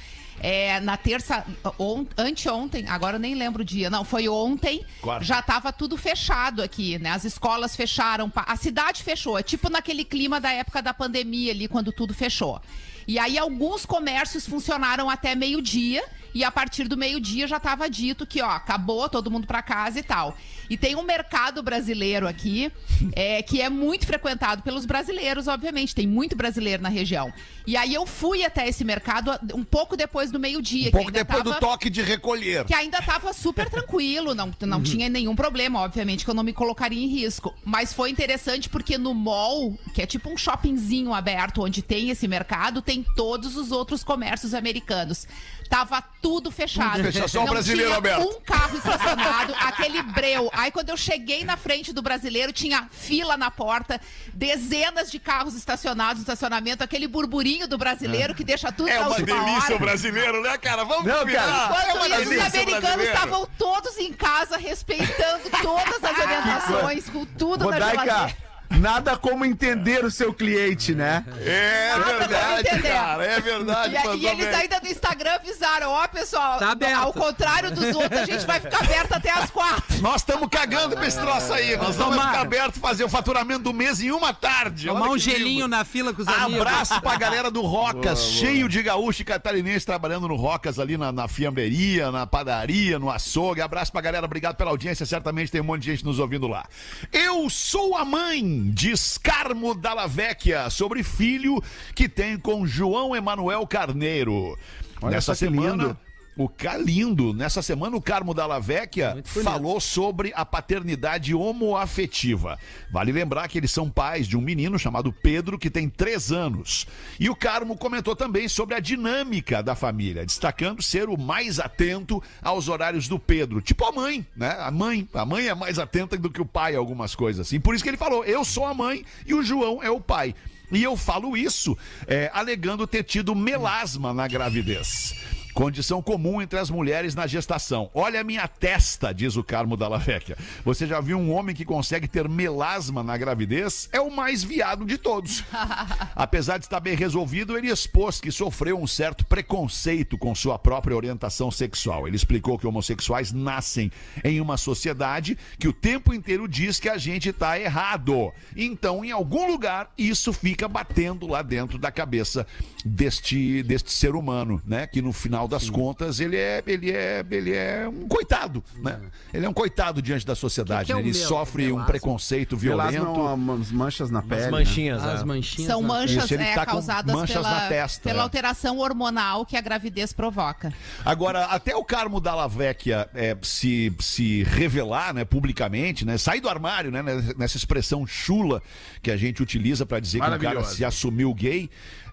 [0.42, 1.44] É, na terça,
[1.78, 5.22] on, anteontem, agora eu nem lembro o dia, não, foi ontem, Quarta.
[5.22, 7.10] já tava tudo fechado aqui, né?
[7.10, 11.68] As escolas fecharam, a cidade fechou, é tipo naquele clima da época da pandemia ali,
[11.68, 12.60] quando tudo fechou.
[13.06, 16.02] E aí alguns comércios funcionaram até meio-dia
[16.34, 19.98] e a partir do meio-dia já estava dito que, ó, acabou todo mundo para casa
[19.98, 20.36] e tal.
[20.70, 22.70] E tem um mercado brasileiro aqui
[23.12, 25.94] é, que é muito frequentado pelos brasileiros, obviamente.
[25.94, 27.32] Tem muito brasileiro na região.
[27.66, 30.88] E aí eu fui até esse mercado um pouco depois do meio-dia.
[30.88, 32.64] Um pouco depois do toque de recolher.
[32.64, 36.52] Que ainda tava super tranquilo, não, não tinha nenhum problema, obviamente, que eu não me
[36.52, 37.52] colocaria em risco.
[37.64, 42.28] Mas foi interessante porque no mall, que é tipo um shoppingzinho aberto onde tem esse
[42.28, 45.26] mercado, tem todos os outros comércios americanos.
[45.68, 46.96] Tava tudo fechado.
[46.96, 48.28] Tudo fechado, só o Não brasileiro tinha aberto.
[48.28, 50.50] um carro estacionado, aquele breu.
[50.52, 54.00] Aí quando eu cheguei na frente do brasileiro, tinha fila na porta,
[54.34, 59.08] dezenas de carros estacionados no estacionamento, aquele burburinho do brasileiro que deixa tudo É na
[59.08, 59.76] uma delícia hora.
[59.76, 60.84] o brasileiro, né, cara?
[60.84, 61.40] Vamos Não, combinar.
[61.40, 61.50] cara.
[61.50, 63.12] é uma Enquanto isso, os americanos brasileiro.
[63.14, 68.36] estavam todos em casa, respeitando todas as orientações, com tudo na Rodaica, geladeira.
[68.70, 71.24] Nada como entender o seu cliente, né?
[71.44, 73.24] É Nada verdade, cara.
[73.24, 73.94] É verdade.
[74.14, 74.54] E, e eles bem.
[74.54, 77.00] ainda no Instagram avisaram, ó, pessoal, Tá aberto.
[77.02, 80.00] ao contrário dos outros, a gente vai ficar aberto até as quatro.
[80.00, 81.76] Nós estamos cagando pra esse troço aí.
[81.76, 84.86] Nós vamos ficar aberto fazer o faturamento do mês em uma tarde.
[84.86, 85.68] Tomar Olha um gelinho lindo.
[85.68, 86.60] na fila com os amigos.
[86.66, 91.12] Abraço pra galera do Rocas, cheio de gaúcho e catarinense trabalhando no Rocas ali na,
[91.12, 93.60] na fiambreria, na padaria, no açougue.
[93.60, 95.04] Abraço pra galera, obrigado pela audiência.
[95.04, 96.66] Certamente tem um monte de gente nos ouvindo lá.
[97.12, 98.42] Eu sou a mãe,
[98.72, 101.62] diz Carmo Dalla Vecchia, sobre filho
[101.94, 104.58] que tem com João Emanuel Carneiro.
[105.00, 105.82] Olha Nessa semana.
[105.84, 105.98] lindo.
[106.40, 112.58] O Calindo, nessa semana o Carmo Dalla Vecchia falou sobre a paternidade homoafetiva.
[112.90, 116.86] Vale lembrar que eles são pais de um menino chamado Pedro, que tem três anos.
[117.18, 122.22] E o Carmo comentou também sobre a dinâmica da família, destacando ser o mais atento
[122.40, 123.60] aos horários do Pedro.
[123.60, 124.56] Tipo a mãe, né?
[124.60, 125.06] A mãe.
[125.12, 127.60] A mãe é mais atenta do que o pai a algumas coisas assim.
[127.60, 130.34] Por isso que ele falou: eu sou a mãe e o João é o pai.
[130.72, 131.76] E eu falo isso
[132.06, 135.14] é, alegando ter tido melasma na gravidez.
[135.60, 137.90] Condição comum entre as mulheres na gestação.
[137.92, 140.34] Olha a minha testa, diz o Carmo Dalla Vecchia.
[140.64, 143.86] Você já viu um homem que consegue ter melasma na gravidez?
[143.92, 145.44] É o mais viado de todos.
[146.16, 150.96] Apesar de estar bem resolvido, ele expôs que sofreu um certo preconceito com sua própria
[150.96, 152.08] orientação sexual.
[152.08, 153.92] Ele explicou que homossexuais nascem
[154.24, 158.32] em uma sociedade que o tempo inteiro diz que a gente está errado.
[158.56, 162.46] Então, em algum lugar, isso fica batendo lá dentro da cabeça
[162.82, 164.86] deste, deste ser humano, né?
[164.86, 168.98] Que no final das contas ele é, ele é, ele é um coitado, né?
[169.34, 170.86] Ele é um coitado diante da sociedade.
[170.86, 171.00] Que que é né?
[171.08, 171.86] Ele mel- sofre um melasma?
[171.86, 173.20] preconceito Melasma violento.
[173.20, 174.40] é umas manchas na pele.
[174.40, 174.50] As né?
[174.50, 175.24] manchinhas, As é.
[175.24, 175.66] manchinhas.
[175.70, 178.22] São na- manchas Isso, é, tá causadas manchas pela, na testa, pela é.
[178.22, 180.72] alteração hormonal que a gravidez provoca.
[181.04, 186.48] Agora, até o Carmo Dalla Vecchia é, se, se revelar né, publicamente, né, sair do
[186.48, 187.02] armário, né,
[187.36, 188.62] nessa expressão chula
[189.02, 191.68] que a gente utiliza para dizer que o cara se assumiu gay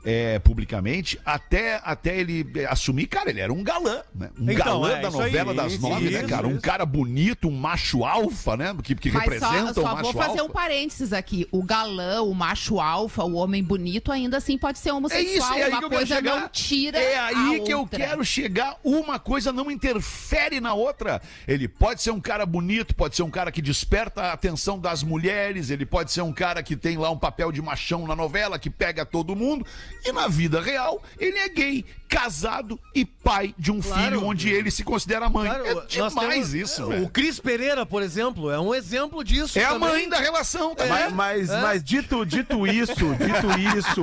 [0.10, 4.30] é, publicamente, até, até ele é, assumir, cara, ele era um galã, né?
[4.40, 6.48] Um Então, galã é, da isso novela aí, das isso, nove, né, isso, cara?
[6.48, 6.62] Um isso.
[6.62, 8.74] cara bonito, um macho alfa, né?
[8.82, 10.44] Que, que Mas só, representa só um macho vou fazer alfa.
[10.46, 11.46] um parênteses aqui.
[11.52, 15.54] O galã, o macho alfa, o homem bonito, ainda assim pode ser É isso, homossexual.
[15.58, 16.40] é aí Uma que eu quero coisa chegar.
[16.40, 18.00] não tira É aí a que eu outra.
[18.00, 18.78] quero chegar.
[18.86, 21.22] Uma coisa não interfere na outra.
[21.46, 25.04] Ele pode ser um cara bonito, pode ser um cara que desperta a atenção das
[25.04, 28.58] mulheres, ele pode ser um cara que tem lá um papel de machão na novela,
[28.58, 29.66] que pega todo mundo.
[30.06, 34.02] E na vida real, ele é gay, casado e pai de um Claro.
[34.04, 35.50] filho onde ele se considera mãe.
[35.50, 37.10] Claro, é demais temos- isso, O velho.
[37.10, 39.60] Cris Pereira, por exemplo, é um exemplo disso.
[39.60, 39.90] É a também.
[39.90, 41.16] mãe da relação, tá Mas, vendo?
[41.16, 44.02] mas, mas dito, dito isso, dito isso.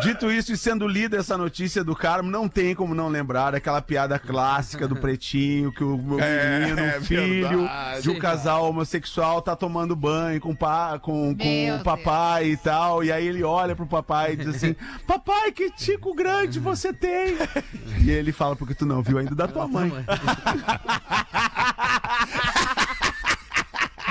[0.00, 3.82] Dito isso e sendo lida essa notícia do Carmo, não tem como não lembrar daquela
[3.82, 8.02] piada clássica do pretinho, que o o É, menino, é o filho verdade.
[8.02, 12.56] de um casal homossexual tá tomando banho com, pa, com, com Meu o papai e
[12.56, 13.04] tal.
[13.04, 14.74] E aí ele olha pro papai e diz assim:
[15.06, 17.36] Papai, que tico grande você tem!
[18.02, 19.92] E ele fala, porque tu não viu ainda da tua mãe.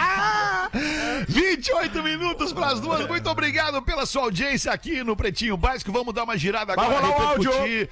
[1.28, 3.08] 28 minutos para as duas.
[3.08, 5.92] Muito obrigado pela sua audiência aqui no Pretinho Básico.
[5.92, 7.06] Vamos dar uma girada Vai agora.
[7.06, 7.90] rolar o áudio.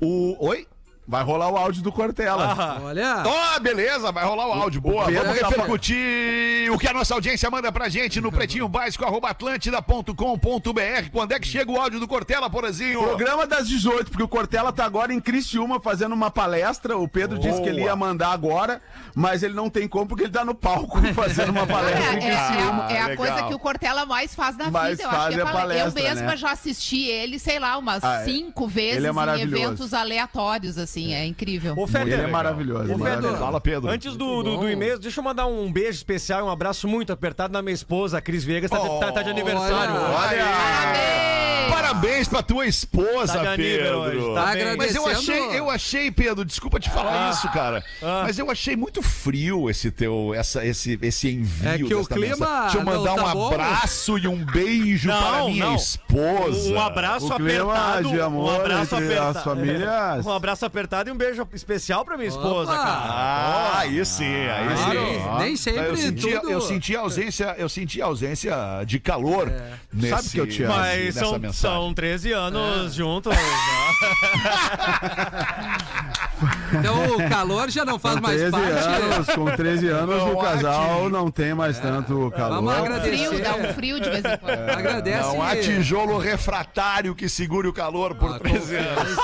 [0.00, 0.48] O.
[0.48, 0.66] Oi?
[1.06, 2.78] Vai rolar o áudio do Cortella.
[2.82, 3.22] Olha.
[3.26, 4.80] Ó, beleza, vai rolar o áudio.
[4.80, 8.66] Boa, Pedro vamos tá repercutir o que a nossa audiência manda pra gente no pretinho
[8.66, 11.10] básico, arroba atlântida.com.br.
[11.12, 13.02] Quando é que chega o áudio do Cortella, Porazinho?
[13.02, 16.96] Programa das 18, porque o Cortella tá agora em Criciúma fazendo uma palestra.
[16.96, 18.80] O Pedro disse que ele ia mandar agora,
[19.14, 22.16] mas ele não tem como porque ele tá no palco fazendo uma É, palestra em
[22.16, 22.86] é, Criciúma.
[22.90, 23.16] é, é a legal.
[23.26, 25.02] coisa que o Cortella mais faz na Mais vida.
[25.02, 26.36] Eu faz acho que é é pale- palestra, Eu mesma né?
[26.38, 28.24] já assisti ele, sei lá, umas Ah, é.
[28.24, 30.93] cinco vezes é em eventos aleatórios, assim.
[31.12, 31.74] É incrível.
[31.76, 32.92] Ô, Feder, Ele é maravilhoso.
[32.94, 33.34] Ô, maravilhoso.
[33.34, 33.90] Fedor, Fala, Pedro.
[33.90, 37.12] Antes do, do, do e-mail, deixa eu mandar um beijo especial e um abraço muito
[37.12, 39.94] apertado na minha esposa, a Cris Viegas, tá, Oh, tá- tá de aniversário.
[39.94, 40.00] olha.
[40.00, 40.42] hoje.
[40.42, 41.33] Parabéns!
[41.70, 43.98] Parabéns pra tua esposa, Tá Pedro.
[43.98, 44.76] hoje, tá bem.
[44.76, 47.30] Mas eu achei, eu achei, Pedro, desculpa te falar Ah.
[47.30, 47.84] isso, cara.
[48.02, 48.22] Ah.
[48.24, 51.68] Mas eu achei muito frio esse teu, essa, esse, esse envio.
[51.68, 52.62] É que o clima mensagem.
[52.64, 53.46] Deixa eu não mandar tá um bom.
[53.48, 55.74] abraço e um beijo Não, para minha não.
[55.76, 56.72] esposa.
[56.72, 58.08] Um abraço O clima apertado.
[58.08, 59.38] de amor um abraço apertado.
[59.38, 60.26] as famílias.
[60.26, 62.82] Um abraço apertado e um beijo especial pra minha esposa, Opa.
[62.82, 63.00] cara.
[63.04, 65.38] Ah, aí sim, aí Claro, sim.
[65.44, 68.54] nem sempre eu senti, tudo- eu senti a ausência, eu senti ausência
[68.86, 69.52] de calor
[69.92, 70.74] nesse, Sabe que eu te amo.
[70.74, 73.32] Mas nessa são, são São 13 anos juntos.
[73.32, 73.38] né?
[76.78, 78.72] Então o calor já não faz mais 13 parte.
[78.72, 82.56] anos, com 13 anos Não o casal não tem mais tanto calor.
[82.56, 83.28] Vamos agradecer.
[83.28, 84.58] Frio, dá um frio de vez em quando.
[84.70, 85.28] Agradece.
[85.28, 89.18] Não há tijolo refratário que segure o calor por a 13 anos.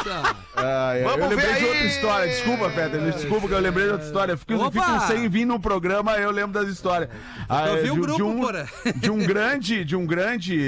[0.57, 1.03] Ah, é.
[1.05, 2.29] Vamos eu lembrei ver de outra história.
[2.29, 3.01] Desculpa, Peter.
[3.13, 4.37] Desculpa que eu lembrei de outra história.
[4.37, 7.11] Fico, fico sem vir no programa, eu lembro das histórias.
[7.49, 8.69] Ah, Eu é, vi o de, grupo, de um, porra.
[8.97, 10.59] de um grande, de um grande,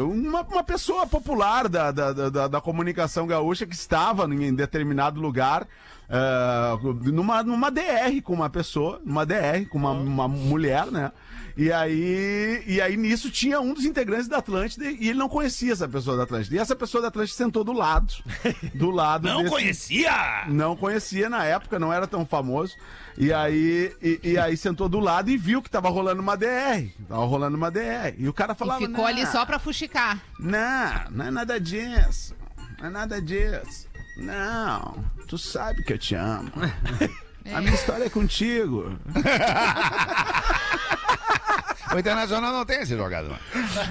[0.00, 5.66] uma, uma pessoa popular da, da, da, da comunicação gaúcha que estava em determinado lugar.
[6.12, 11.10] Ah, numa, numa DR com uma pessoa, numa DR com uma, uma mulher, né?
[11.54, 15.72] E aí, e aí nisso tinha um dos integrantes da Atlântida e ele não conhecia
[15.72, 16.56] essa pessoa da Atlântida.
[16.56, 18.14] E essa pessoa da Atlântida sentou do lado,
[18.74, 20.44] do lado Não desse- conhecia?
[20.48, 22.74] não conhecia na época, não era tão famoso.
[23.18, 26.88] E aí, e, e aí sentou do lado e viu que tava rolando uma DR.
[27.06, 28.14] Tava rolando uma DR.
[28.16, 28.80] E o cara E falava.
[28.80, 30.22] ficou "Não, ali só pra fuxicar.
[30.38, 32.34] Não, não é nada disso.
[32.80, 33.86] Não é nada disso.
[34.16, 36.50] Não, tu sabe que eu te amo.
[37.52, 38.96] A minha história é contigo.
[41.94, 43.30] O Internacional não tem esse jogador.
[43.30, 43.38] não.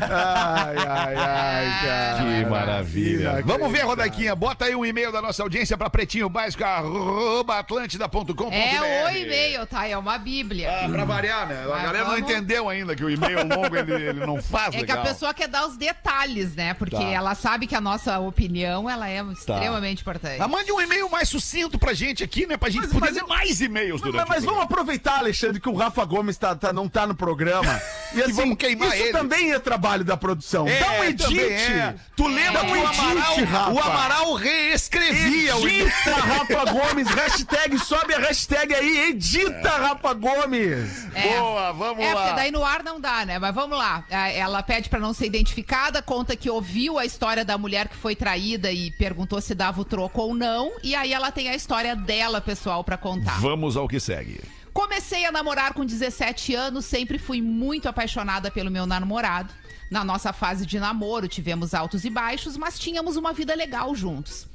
[0.10, 2.24] Ai, ai, ai, cara.
[2.24, 3.42] Que maravilha.
[3.46, 4.36] Vamos ver, Rodaquinha.
[4.36, 8.54] Bota aí um e-mail da nossa audiência para pretinhobásico.atlântida.com.br.
[8.54, 9.88] É o e-mail, tá?
[9.88, 10.72] É uma bíblia.
[10.86, 11.64] Ah, pra variar, né?
[11.70, 12.30] A Ah, galera não vamos.
[12.30, 15.00] entendeu ainda que o e-mail longo ele, ele não faz É que legal.
[15.00, 16.74] a pessoa quer dar os detalhes, né?
[16.74, 17.04] Porque Tá.
[17.04, 20.42] ela sabe que a nossa opinião, ela é extremamente importante.
[20.42, 22.58] Ah, mande um e-mail mais sucinto pra gente aqui, né?
[22.58, 25.70] Pra gente Mas- poder mas mais e-mails Mas, durante mas o vamos aproveitar, Alexandre, que
[25.70, 27.80] o Rafa Gomes tá, tá- não tá no programa.
[28.14, 29.12] E assim, vamos queimar isso ele.
[29.14, 30.66] também é trabalho da produção.
[30.66, 31.40] Dá um edit.
[31.40, 31.96] é.
[32.16, 35.88] Tu lembra Dá que um o Amaral, o Amaral reescrevia o e-mail.
[35.88, 41.08] Edita Rafa Gomes, hashtag, sobe a hashtag aí, edita Rafa Gomes.
[41.16, 41.38] É.
[41.40, 42.22] Boa, vamos É, lá.
[42.22, 43.40] porque daí no ar não dá, né?
[43.40, 44.04] Mas vamos lá.
[44.12, 47.96] Ah, Ela pede pra não ser identificada, conta que ouviu a história da mulher que
[47.96, 50.72] foi traída e perguntou se dava o troco ou não.
[50.84, 53.40] E aí ela tem a história dela, pessoal, pra contar.
[53.40, 54.42] Vamos ao que segue.
[54.74, 59.54] Comecei a namorar com 17 anos, sempre fui muito apaixonada pelo meu namorado.
[59.90, 64.48] Na nossa fase de namoro, tivemos altos e baixos, mas tínhamos uma vida legal juntos.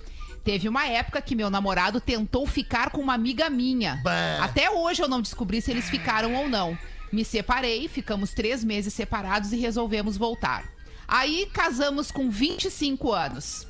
[0.42, 4.00] Teve uma época que meu namorado tentou ficar com uma amiga minha.
[4.40, 6.78] Até hoje eu não descobri se eles ficaram ou não.
[7.12, 10.64] Me separei, ficamos três meses separados e resolvemos voltar.
[11.06, 13.66] Aí casamos com 25 anos.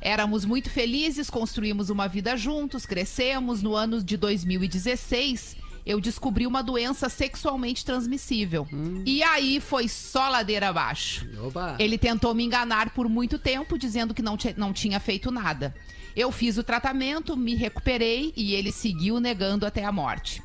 [0.00, 3.62] Éramos muito felizes, construímos uma vida juntos, crescemos.
[3.62, 8.66] No ano de 2016, eu descobri uma doença sexualmente transmissível.
[9.04, 11.26] E aí foi só ladeira abaixo.
[11.42, 11.76] Opa.
[11.78, 15.74] Ele tentou me enganar por muito tempo, dizendo que não, não tinha feito nada.
[16.14, 20.42] Eu fiz o tratamento, me recuperei e ele seguiu negando até a morte.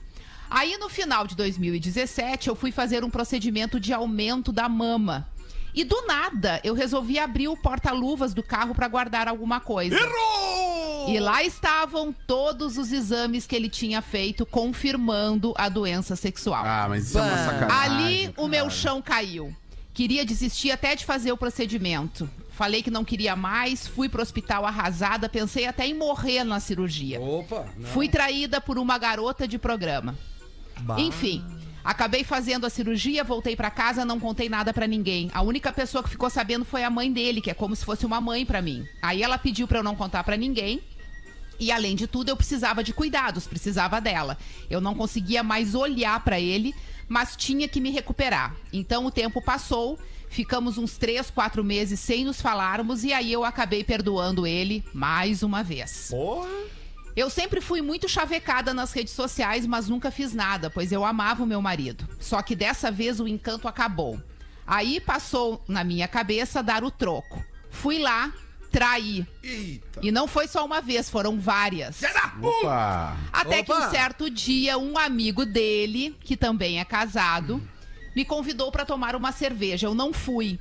[0.50, 5.28] Aí, no final de 2017, eu fui fazer um procedimento de aumento da mama.
[5.76, 9.96] E do nada, eu resolvi abrir o porta-luvas do carro para guardar alguma coisa.
[9.96, 11.10] Errou!
[11.10, 16.64] E lá estavam todos os exames que ele tinha feito confirmando a doença sexual.
[16.66, 17.46] Ah, mas isso é uma Bah.
[17.46, 17.96] sacanagem.
[18.26, 18.70] Ali o meu cara.
[18.76, 19.54] chão caiu.
[19.94, 22.30] Queria desistir até de fazer o procedimento.
[22.52, 27.20] Falei que não queria mais, fui pro hospital arrasada, pensei até em morrer na cirurgia.
[27.20, 27.66] Opa.
[27.78, 27.90] não.
[27.90, 30.16] Fui traída por uma garota de programa.
[30.98, 31.44] Enfim,
[31.86, 35.30] acabei fazendo a cirurgia, voltei pra casa, não contei nada pra ninguém.
[35.34, 38.06] A única pessoa que ficou sabendo foi a mãe dele, que é como se fosse
[38.06, 38.84] uma mãe pra mim.
[39.04, 40.82] Aí ela pediu pra eu não contar pra ninguém.
[41.60, 44.38] E além de tudo, eu precisava de cuidados, precisava dela.
[44.70, 46.74] Eu não conseguia mais olhar pra ele,
[47.08, 48.56] mas tinha que me recuperar.
[48.74, 53.46] Então o tempo passou, ficamos uns três, quatro meses sem nos falarmos e aí eu
[53.46, 56.10] acabei perdoando ele mais uma vez.
[57.16, 61.44] Eu sempre fui muito chavecada nas redes sociais, mas nunca fiz nada, pois eu amava
[61.44, 62.08] o meu marido.
[62.20, 64.22] Só que dessa vez o encanto acabou.
[64.68, 67.44] Aí passou na minha cabeça dar o troco.
[67.70, 68.34] Fui lá,
[68.70, 69.26] traí.
[70.02, 72.02] E não foi só uma vez, foram várias.
[72.42, 73.16] Opa.
[73.32, 73.88] Até que Opa!
[73.88, 77.62] um certo dia, um amigo dele, que também é casado,
[78.14, 79.88] me convidou pra tomar uma cerveja.
[79.88, 80.60] Eu não fui.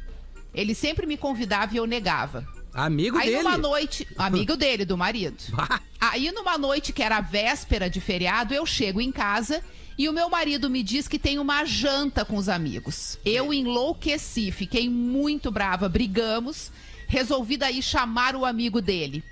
[0.55, 2.47] Ele sempre me convidava e eu negava.
[2.75, 3.43] Amigo Aí dele.
[3.45, 5.37] numa noite, amigo dele, do marido.
[6.01, 9.63] Aí numa noite que era véspera de feriado, eu chego em casa
[9.97, 13.17] e o meu marido me diz que tem uma janta com os amigos.
[13.25, 16.73] Eu enlouqueci, fiquei muito brava, brigamos,
[17.07, 19.23] resolvi daí chamar o amigo dele.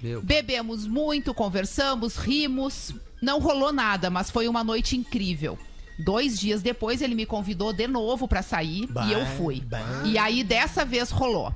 [0.00, 0.22] Meu.
[0.22, 2.94] Bebemos muito, conversamos, rimos.
[3.20, 5.58] Não rolou nada, mas foi uma noite incrível.
[5.98, 9.62] Dois dias depois ele me convidou de novo pra sair e eu fui.
[10.04, 11.54] E aí dessa vez rolou.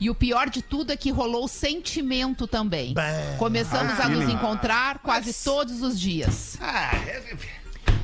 [0.00, 2.94] E o pior de tudo é que rolou sentimento também.
[3.38, 6.56] Começamos a nos encontrar quase todos os dias.
[6.60, 7.36] Ah, é-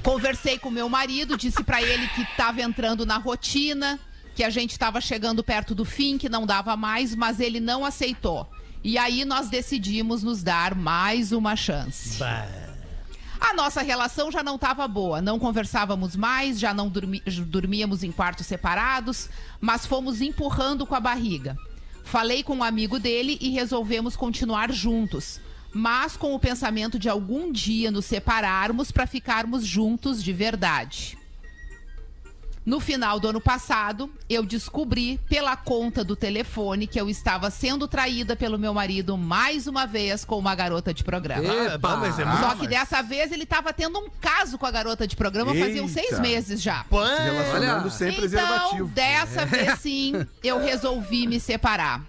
[0.02, 3.98] Conversei com meu marido, disse pra ele que tava entrando na rotina.
[4.34, 7.84] que a gente estava chegando perto do fim, que não dava mais, mas ele não
[7.84, 8.50] aceitou.
[8.82, 12.18] E aí nós decidimos nos dar mais uma chance.
[13.40, 18.10] A nossa relação já não estava boa, não conversávamos mais, já não dormi- dormíamos em
[18.10, 19.28] quartos separados,
[19.60, 21.56] mas fomos empurrando com a barriga.
[22.04, 25.40] Falei com um amigo dele e resolvemos continuar juntos,
[25.72, 31.18] mas com o pensamento de algum dia nos separarmos para ficarmos juntos de verdade.
[32.64, 37.86] No final do ano passado, eu descobri pela conta do telefone que eu estava sendo
[37.86, 41.46] traída pelo meu marido mais uma vez com uma garota de programa.
[41.82, 45.06] Ah, mas é Só que dessa vez ele estava tendo um caso com a garota
[45.06, 46.22] de programa faziam seis Eita.
[46.22, 46.84] meses já.
[46.90, 48.88] Relacionando sem Então, preservativo.
[48.88, 52.02] dessa vez sim, eu resolvi me separar.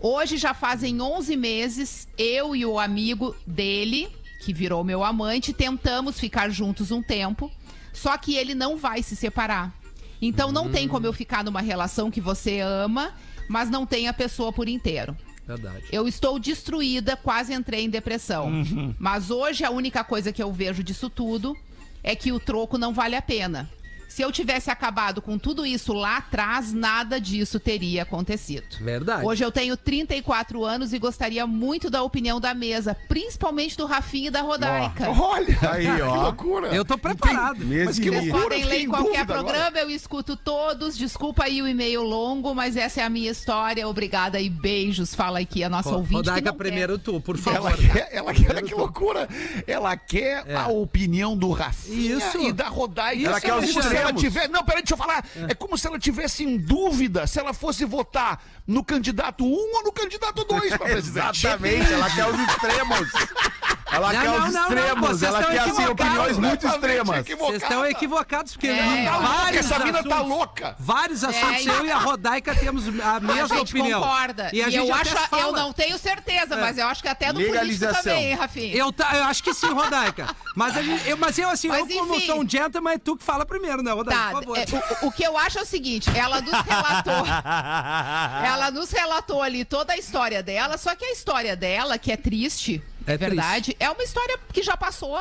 [0.00, 4.08] Hoje já fazem 11 meses, eu e o amigo dele,
[4.44, 7.50] que virou meu amante, tentamos ficar juntos um tempo,
[7.92, 9.72] só que ele não vai se separar.
[10.20, 13.12] Então não tem como eu ficar numa relação que você ama,
[13.48, 15.16] mas não tem a pessoa por inteiro.
[15.46, 15.84] Verdade.
[15.90, 18.50] Eu estou destruída, quase entrei em depressão.
[18.98, 21.56] Mas hoje a única coisa que eu vejo disso tudo
[22.02, 23.68] é que o troco não vale a pena.
[24.08, 28.64] Se eu tivesse acabado com tudo isso lá atrás, nada disso teria acontecido.
[28.80, 29.24] Verdade.
[29.24, 34.28] Hoje eu tenho 34 anos e gostaria muito da opinião da mesa, principalmente do Rafinha
[34.28, 35.10] e da Rodaica.
[35.10, 36.22] Olha, Aí, que ó.
[36.22, 36.68] loucura.
[36.68, 37.64] Eu tô preparado.
[37.64, 38.42] Mês Mas que loucura.
[38.44, 39.80] Podem ler em qualquer programa, agora.
[39.82, 40.96] eu escuto todos.
[40.96, 43.86] Desculpa aí o e-mail longo, mas essa é a minha história.
[43.86, 45.14] Obrigada e beijos.
[45.14, 46.22] Fala aqui a nossa ouvinte.
[46.22, 47.76] que Rodaica, primeiro tu, por Ela favor.
[47.92, 49.28] quer, ela quer, que loucura.
[49.66, 52.38] Ela quer a opinião do Rafinha Isso.
[52.40, 53.16] e da Rodaica.
[53.16, 53.97] Isso, ela quer os Alexandre.
[53.98, 55.24] Ela tiver, Não, peraí, deixa eu falar.
[55.48, 55.54] É.
[55.54, 59.92] como se ela tivesse em dúvida se ela fosse votar no candidato 1 ou no
[59.92, 61.46] candidato 2 para presidente.
[61.46, 63.08] Exatamente, ela quer os extremos.
[63.90, 65.08] Ela Não, quer não, os não, não, extremos.
[65.08, 66.06] vocês ela estão quer assim, equivocados.
[66.12, 67.38] opiniões muito Completamente extremas.
[67.48, 70.76] Vocês estão equivocados, porque É, tá vários essa mina tá assuntos- louca.
[70.78, 74.00] Vários assuntos, É, eu e a Rodaica temos a A mesma gente opinião.
[74.02, 74.50] concorda.
[74.52, 75.42] E a E, gente eu acho, fala.
[75.42, 78.74] eu não tenho certeza, mas eu acho que até no político também, hein, Rafinha?
[78.76, 80.34] Eu, tá- eu acho que sim, Rodaica.
[80.54, 82.26] Mas, a gente- eu, mas eu, assim, Mas eu como enfim.
[82.26, 84.20] sou um gentleman, é tu que fala primeiro, né, Rodaica?
[84.22, 84.58] Tá, por favor.
[84.58, 84.64] é,
[85.04, 87.24] o, o que eu acho é o seguinte, ela nos relatou,
[88.44, 92.16] ela nos relatou ali toda a história dela, só que a história dela, que é
[92.16, 95.20] triste, É verdade, é uma história que já passou.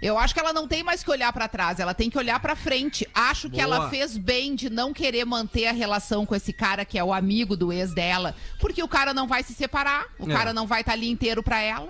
[0.00, 2.38] Eu acho que ela não tem mais que olhar pra trás, ela tem que olhar
[2.38, 3.04] pra frente.
[3.12, 3.62] Acho que Boa.
[3.76, 7.12] ela fez bem de não querer manter a relação com esse cara que é o
[7.12, 10.32] amigo do ex dela, porque o cara não vai se separar, o É.
[10.32, 11.88] cara não vai estar ali inteiro pra ela.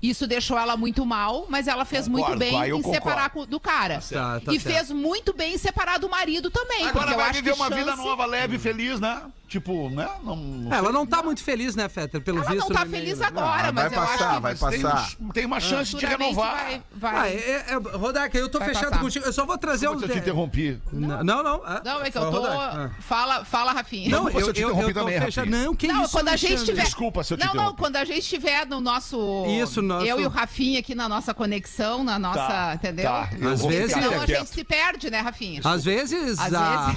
[0.00, 2.94] Isso deixou ela muito mal, mas ela fez Concordo, muito bem vai, em concordo.
[2.94, 4.00] separar do cara.
[4.08, 4.74] Tá, tá e certo.
[4.76, 6.86] fez muito bem em separar do marido também.
[6.86, 9.20] Agora eu vai acho viver que uma vida chance- nova, leve e feliz, né?
[9.48, 10.06] Tipo, né?
[10.22, 10.92] Não, não Ela sei.
[10.92, 12.68] não tá muito feliz, né, Fetter, pelo Ela visto.
[12.68, 13.26] não tá feliz né?
[13.26, 15.10] agora, Ah, mas vai eu passar, acho que vai tem, passar.
[15.20, 16.54] um- tem uma chance de renovar.
[16.64, 17.16] Vai, vai.
[17.16, 19.00] Ah, é, é, Rodaica, eu tô Vai fechado passar.
[19.02, 19.24] contigo.
[19.24, 20.08] Eu só vou trazer Desculpa um.
[20.08, 20.78] eu te interrompi.
[20.92, 21.42] Não, não.
[21.42, 21.62] não.
[21.64, 22.44] Ah, Não, é que eu tô.
[22.44, 22.90] Ah.
[23.00, 24.10] Fala, fala, Rafinha.
[24.10, 25.50] Não, eu, eu te eu, interrompi eu tô também, fechado.
[25.50, 26.82] Não, que Não, isso, quando a gente tiver.
[26.84, 29.46] Desculpa se eu te Não, não, quando a gente estiver no nosso.
[29.46, 32.38] Isso, nosso- Eu e o Rafinha aqui na nossa conexão, na nossa.
[32.38, 33.04] Tá, entendeu?
[33.06, 33.30] tá.
[33.40, 35.62] Eu Às vezes- Então a gente se perde, né, Rafinha?
[35.64, 36.36] Às vezes.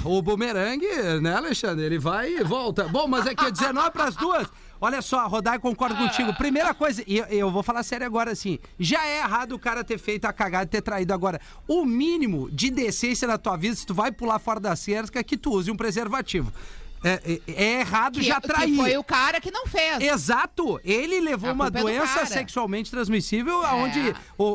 [0.04, 0.86] o bumerangue,
[1.22, 1.86] né, Alexandre?
[1.86, 2.84] Ele vai e volta.
[2.88, 4.46] Bom, mas é que 19 para as duas.
[4.80, 6.34] Olha só, Rodai, concordo contigo.
[6.34, 9.96] Primeira coisa, e eu, vou falar sério agora assim: já é errado o cara ter
[9.96, 11.40] feito a cagada ter traído agora.
[11.68, 15.22] O mínimo de decência na tua vida, se tu vai pular fora da cerca, é
[15.22, 16.52] que tu use um preservativo.
[17.04, 18.76] É, é- é errado que, já que trair.
[18.76, 20.00] foi o cara que não fez.
[20.00, 20.80] Exato!
[20.84, 23.72] Ele levou A uma é do doença sexualmente transmissível, É.
[23.72, 24.14] onde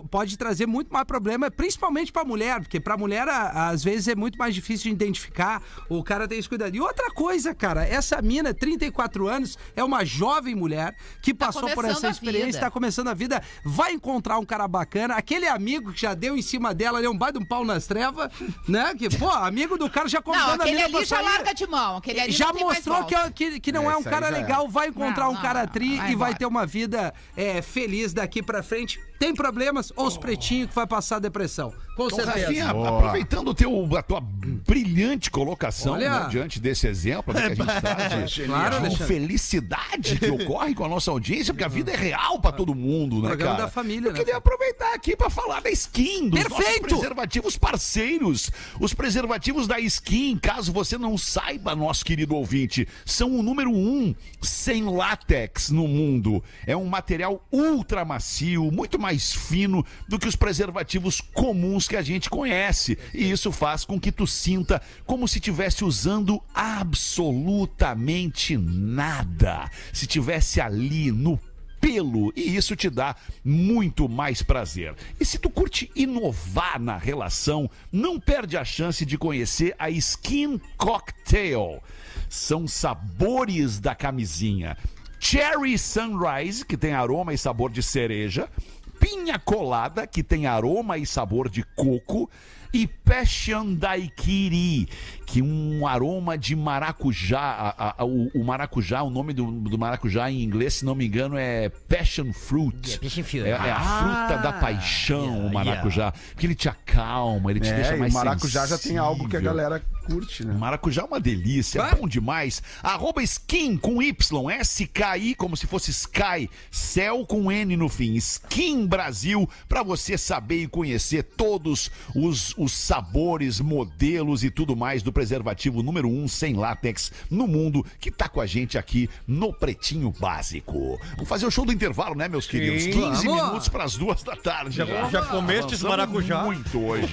[0.09, 4.15] pode trazer muito mais problema, principalmente pra mulher, porque pra mulher, a- às vezes, é
[4.15, 5.61] muito mais difícil de identificar.
[5.89, 6.75] O cara tem esse cuidado.
[6.75, 11.83] E outra coisa, cara, essa mina, 34 anos, é uma jovem mulher que passou por
[11.85, 16.01] essa a experiência, tá começando a vida, vai encontrar um cara bacana, aquele amigo que
[16.01, 18.31] já deu em cima dela, ali um baita um pau nas trevas,
[18.67, 18.93] né?
[18.95, 21.25] Que, pô, amigo do cara já Não, convidando a aquele mina pra ali já sair.
[21.25, 21.97] larga de mão.
[21.97, 24.31] Aquele ali Já não mostrou que, é- que, que não É, é, um cara é.
[24.31, 26.35] legal, vai encontrar Não, um não, cara não, tri vai e vai embora.
[26.35, 28.99] ter uma vida é, feliz daqui pra frente.
[29.19, 29.91] Tem problemas?
[29.95, 31.73] Os pretinhos que vai passar depressão.
[31.95, 32.45] Com Então, certeza.
[32.47, 32.89] Rafinha, Boa.
[32.99, 36.21] aproveitando teu, a tua brilhante colocação Olha.
[36.23, 40.75] né, diante desse exemplo né, que a gente traz de, Claro, de felicidade que ocorre
[40.75, 43.65] com a nossa audiência, porque a vida é real pra todo mundo, né, Programa cara?
[43.65, 44.37] da família, Eu né, queria cara?
[44.37, 46.87] aproveitar aqui pra falar da Skin, dos nossos Perfeito!
[46.87, 48.51] preservativos parceiros.
[48.79, 54.13] Os preservativos da Skin, caso você não saiba, nosso querido ouvinte, são o número um
[54.41, 56.43] sem látex no mundo.
[56.65, 62.01] É um material ultra macio, muito mais fino do que os preservativos comuns que a
[62.01, 62.97] gente conhece.
[63.13, 69.69] E isso faz com que tu sinta como se estivesse usando absolutamente nada.
[69.93, 71.39] Se tivesse ali no
[71.79, 74.95] pelo e isso te dá muito mais prazer.
[75.19, 80.59] E se tu curte inovar na relação, não perde a chance de conhecer a Skin
[80.75, 81.81] Cocktail.
[82.29, 84.77] São sabores da camisinha.
[85.19, 88.49] Cherry Sunrise, que tem aroma e sabor de cereja.
[88.99, 92.29] Pinha Colada, que tem aroma e sabor de coco.
[92.73, 94.89] E Passion Daiquiri,
[95.25, 97.39] que um aroma de maracujá.
[97.77, 101.07] A- a- o, o maracujá, o nome do, do maracujá em inglês, se não me
[101.07, 102.99] engano, é Passion Fruit.
[103.47, 103.79] É, é a
[104.27, 106.11] fruta da paixão, o maracujá.
[106.33, 109.29] Porque ele te acalma, ele te deixa É, e mais o maracujá já tem algo
[109.29, 109.55] que a sensível.
[109.55, 110.53] galera curte, né?
[110.53, 112.61] Maracujá é uma delícia, é bom demais.
[112.81, 118.15] Arroba skin com Y, S-K-I, como se fosse Sky, céu com N no fim.
[118.15, 125.03] Skin Brasil, pra você saber e conhecer todos os, os sabores, modelos e tudo mais
[125.03, 129.09] do preservativo número 1 um, sem látex no mundo, que tá com a gente aqui
[129.27, 130.97] no Pretinho Básico.
[131.15, 132.85] Vamos fazer o show do intervalo, né, meus queridos?
[132.85, 133.43] 15 Vamos.
[133.43, 134.77] minutos pras duas da tarde.
[134.77, 136.43] Já, já comeste maracujá?
[136.43, 137.07] Muito hoje.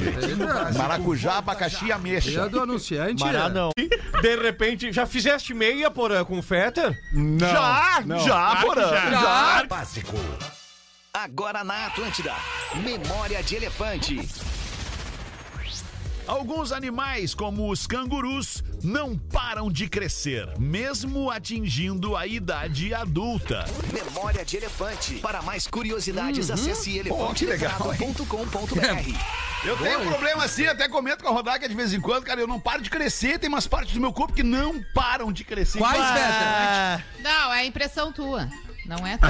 [0.77, 2.31] Maracujá, abacaxi e ameixa.
[2.31, 2.61] Dia do
[2.93, 3.25] anunciante.
[3.25, 3.71] Mará não.
[4.21, 6.99] De repente, já fizeste meia porã com o Fetter?
[7.13, 7.39] Não.
[7.39, 8.91] Já, já, Porã.
[9.11, 9.65] Já.
[9.69, 10.17] Básico.
[11.13, 12.35] Agora na Atlântida.
[12.75, 14.29] Memória de Elefante.
[16.27, 23.67] Alguns animais, como os cangurus, não param de crescer, mesmo atingindo a idade adulta.
[23.93, 25.17] Memória de Elefante.
[25.17, 27.37] Para mais curiosidades, acesse legal, hein?
[27.37, 29.19] elefanteletrado.com.br.
[29.65, 32.41] Eu tenho um problema assim, até comento com a Rodaca de vez em quando, cara,
[32.41, 35.45] eu não paro de crescer, tem umas partes do meu corpo que não param de
[35.45, 35.79] crescer.
[35.79, 37.03] Quais?
[37.21, 38.49] Não, é impressão tua.
[38.87, 39.29] Não é tua.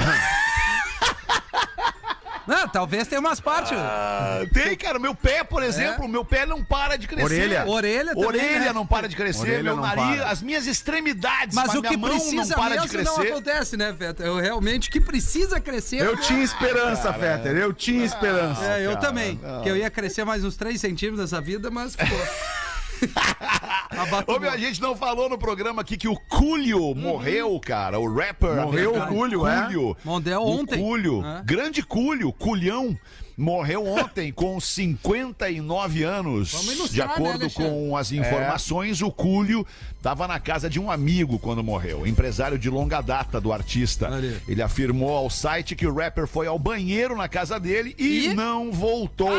[2.47, 3.71] Não, talvez tenha umas partes.
[3.75, 7.23] ah, tem, cara, meu pé, por exemplo, meu pé não para de crescer.
[7.25, 7.65] Orelha.
[7.67, 8.73] Orelha também, Orelha né?
[8.73, 10.29] não para de crescer, Orelha meu não nariz, para.
[10.29, 13.31] as minhas extremidades, Mas a o que precisa não para de mesmo não crescer.
[13.31, 14.25] acontece, né, Fetter?
[14.25, 16.01] Eu realmente, o que precisa crescer...
[16.01, 17.55] Eu tinha esperança, Fetter.
[17.57, 18.63] Eu tinha esperança.
[18.63, 19.39] É, eu também.
[19.63, 22.17] Que eu ia crescer mais uns 3 centímetros nessa vida, mas ficou.
[24.27, 27.99] Ô, meu, a gente não falou no programa aqui que o Cúlio morreu, cara.
[27.99, 28.55] O rapper.
[28.55, 29.61] Morreu o americano Cúlio, é?
[29.63, 29.97] Cúlio.
[30.03, 30.79] Mondel O ontem.
[30.79, 31.25] Cúlio.
[31.25, 31.43] É.
[31.43, 32.97] Grande Cúlio, Culhão.
[33.37, 36.51] Morreu ontem com 59 anos.
[36.89, 37.69] De né, acordo Alexandre?
[37.69, 39.65] com as informações, o Cúlio
[39.97, 44.07] estava na casa de um amigo quando morreu, empresário de longa data do artista.
[44.07, 44.37] Ali.
[44.47, 48.33] Ele afirmou ao site que o rapper foi ao banheiro na casa dele e, E?
[48.33, 49.31] não voltou.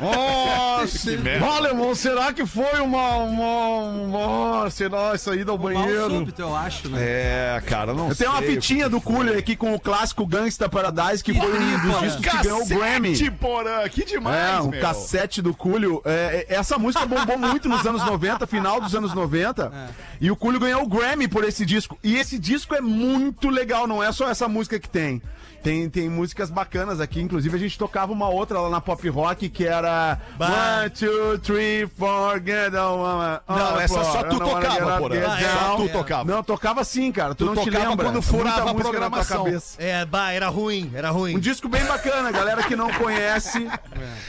[0.00, 1.44] Nossa, merda.
[1.46, 3.16] Olha, irmão, será que foi uma.
[3.18, 6.10] uma, uma será essa ida ao Mal banheiro?
[6.10, 6.98] súbito, eu acho, né?
[7.00, 8.26] É, cara, não Eu sei.
[8.26, 11.78] tenho uma fitinha do Coolio aqui com o clássico Gangsta Paradise, que Que foi um
[11.80, 13.10] dos discos que ganhou o Grammy.
[13.12, 14.80] Cassete, porã, que demais, É, um meu.
[14.80, 16.02] cassete do Coolio.
[16.04, 19.72] É, é, essa música bombou muito nos anos 90, final dos anos 90.
[20.20, 21.98] E o Coolio ganhou o Grammy por esse disco.
[22.02, 25.20] E esse disco é muito legal, não é só essa música que tem.
[25.62, 29.48] Tem, tem músicas bacanas aqui, inclusive a gente tocava uma outra lá na Pop Rock
[29.48, 33.00] que era One, two, three, four, get down.
[33.00, 35.58] uh, Não, essa só four, tu tocava, Ah, é, down.
[35.58, 36.24] só tu tocava.
[36.32, 37.34] Não, tocava sim, cara.
[37.34, 38.06] Tu, Tu não te tocava lembra.
[38.06, 39.44] quando É furava a programação.
[39.44, 39.82] cabeça.
[39.82, 41.36] É, bah, era ruim, era ruim.
[41.36, 43.66] Um disco bem bacana, galera que não conhece.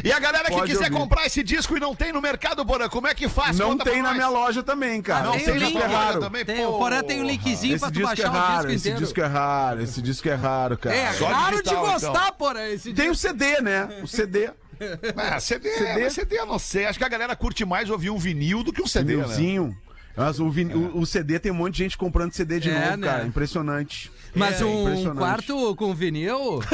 [0.04, 0.92] E a galera que quiser ouvir.
[0.98, 3.58] comprar esse disco e não tem no mercado, Porã, como é que faz?
[3.58, 5.26] Não Conta tem pra na minha loja também, cara.
[5.26, 6.20] Não tem tem o na link, tua é loja raro.
[6.20, 6.46] também?
[6.46, 8.72] Tem, o Porã tem um linkzinho pra Esse tu disco é baixar o raro, disco
[8.72, 9.00] esse inteiro.
[9.06, 10.96] disco é raro, esse disco é raro, cara.
[10.96, 13.16] É, Só raro de digital, gostar, Porã, esse Tem o.
[13.16, 14.00] CD, né?
[14.04, 14.50] O CD.
[15.18, 16.10] Ah, CD, CD?
[16.12, 16.86] CD eu não sei.
[16.86, 19.24] Acho que a galera curte mais ouvir um vinil do que um CD, né?
[19.24, 19.76] Vinilzinho.
[20.16, 22.74] Mas o, vin- o- o CD tem um monte de gente comprando CD de É,
[22.86, 23.08] novo, né?
[23.08, 23.26] cara.
[23.26, 24.12] Impressionante.
[24.36, 25.18] Mas É, um impressionante.
[25.18, 26.60] quarto com vinil,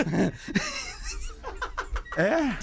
[2.17, 2.55] É,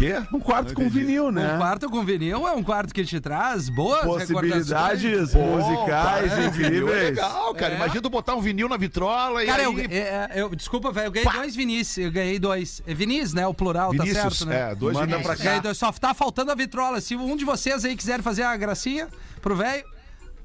[0.00, 0.14] Quê?
[0.32, 1.54] um quarto com vinil, né?
[1.54, 6.46] um quarto com vinil é um quarto que te traz boas Possibilidades musicais Vinil é
[6.48, 7.08] incríveis.
[7.10, 7.74] legal, cara.
[7.74, 7.76] É.
[7.76, 9.86] Imagina tu botar um vinil na vitrola e Cara, eu, aí...
[9.90, 11.98] é, é, eu- desculpa, velho, eu ganhei dois vinis.
[11.98, 12.82] Eu ganhei dois.
[12.86, 13.46] É vinis, né?
[13.46, 14.70] O plural, tá Vinícius, certo, né?
[14.70, 15.36] é, dois Manda Vinícius.
[15.36, 15.76] pra Ganhei dois.
[15.76, 16.98] Só tá faltando a vitrola.
[17.02, 19.06] Se um de vocês aí quiser fazer a gracinha
[19.42, 19.84] pro velho,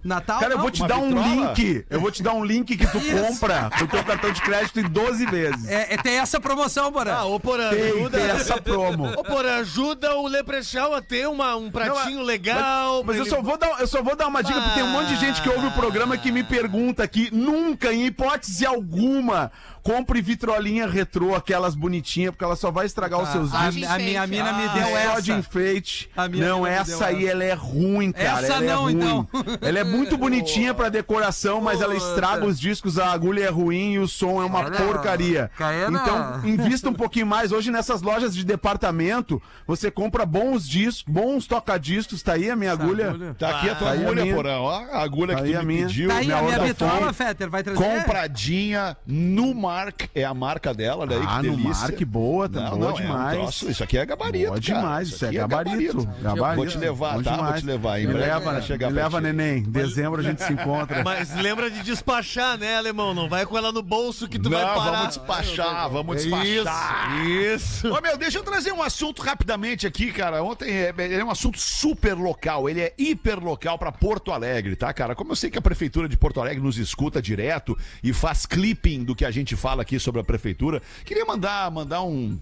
[0.06, 0.40] Natal.
[0.40, 0.62] Cara, eu não.
[0.62, 1.28] vou te Uma dar um vitrola?
[1.28, 1.86] link.
[1.90, 3.18] Eu vou te dar um link que tu Isso.
[3.26, 5.68] compra com o teu cartão de crédito em 12 vezes.
[5.68, 7.14] É, é, tem essa promoção, Porã.
[7.14, 8.18] Ah, ô Porã, Tem, ajuda.
[8.20, 9.12] tem essa promo.
[9.18, 13.04] Ô Porã, ajuda o Leprechal a ter uma, um pratinho legal.
[13.04, 14.92] Mas pra eu só, vou dar, eu só vou dar uma dica, porque tem um
[14.92, 19.52] monte de gente que ouve o programa que me pergunta que nunca, em hipótese alguma,
[19.86, 23.88] compre vitrolinha retrô, aquelas bonitinhas, porque ela só vai estragar os seus a, discos.
[23.88, 25.40] a minha a mina me deu É só de essa.
[25.40, 26.10] enfeite.
[26.18, 27.32] A minha Não, essa aí essa.
[27.32, 28.42] ela é ruim, cara.
[28.46, 28.94] Essa ela é não, ruim.
[28.96, 29.28] então.
[29.62, 33.94] Ela é muito bonitinha pra decoração, mas ela estraga os discos, a agulha é ruim
[33.94, 35.52] e o som é uma porcaria.
[35.56, 36.00] Caiana.
[36.02, 37.52] Então, invista um pouquinho mais.
[37.52, 42.24] Hoje, nessas lojas de departamento, você compra bons discos, bons toca-discos.
[42.24, 43.10] Tá aí a minha agulha.
[43.10, 43.36] agulha.
[43.38, 44.36] Tá aqui a tua a agulha, minha.
[44.36, 44.64] porão.
[44.64, 45.88] Ó, a agulha que Aí tu a me minha.
[45.88, 46.10] pediu.
[46.10, 47.14] Tá aí minha a minha bitola, fonte.
[47.14, 47.84] Fetter, vai trazer?
[47.84, 51.16] Compradinha no Mark, é a marca dela, né?
[51.28, 51.82] Ah, que no delícia.
[51.88, 53.38] Mark, boa, tá Não, boa não, é um demais.
[53.38, 54.62] troço, isso aqui é gabarito, Boa cara.
[54.80, 56.06] demais, isso é aqui gabarito.
[56.22, 56.56] gabarito.
[56.56, 57.30] Vou te levar, Bom tá?
[57.32, 57.60] Vou demais.
[57.62, 58.00] te levar.
[58.00, 59.58] Em Me breve leva, vai chegar me leva neném.
[59.60, 61.04] Em dezembro a gente se encontra.
[61.06, 63.14] Mas lembra de despachar, né, alemão?
[63.14, 64.92] Não vai com ela no bolso que tu vai Não, parar.
[64.92, 67.26] vamos despachar, vamos É despachar.
[67.26, 67.56] Isso,
[67.88, 67.94] isso.
[67.94, 70.42] Ô, meu, deixa eu trazer um assunto rapidamente aqui, cara.
[70.42, 74.94] Ontem é, é um assunto super local, ele é hiper local pra Porto Alegre, tá,
[74.94, 75.16] cara?
[75.16, 79.04] Como eu sei que a prefeitura de Porto Alegre nos escuta direto e faz clipping
[79.04, 82.38] do que a gente fala aqui sobre a prefeitura, queria mandar, mandar um.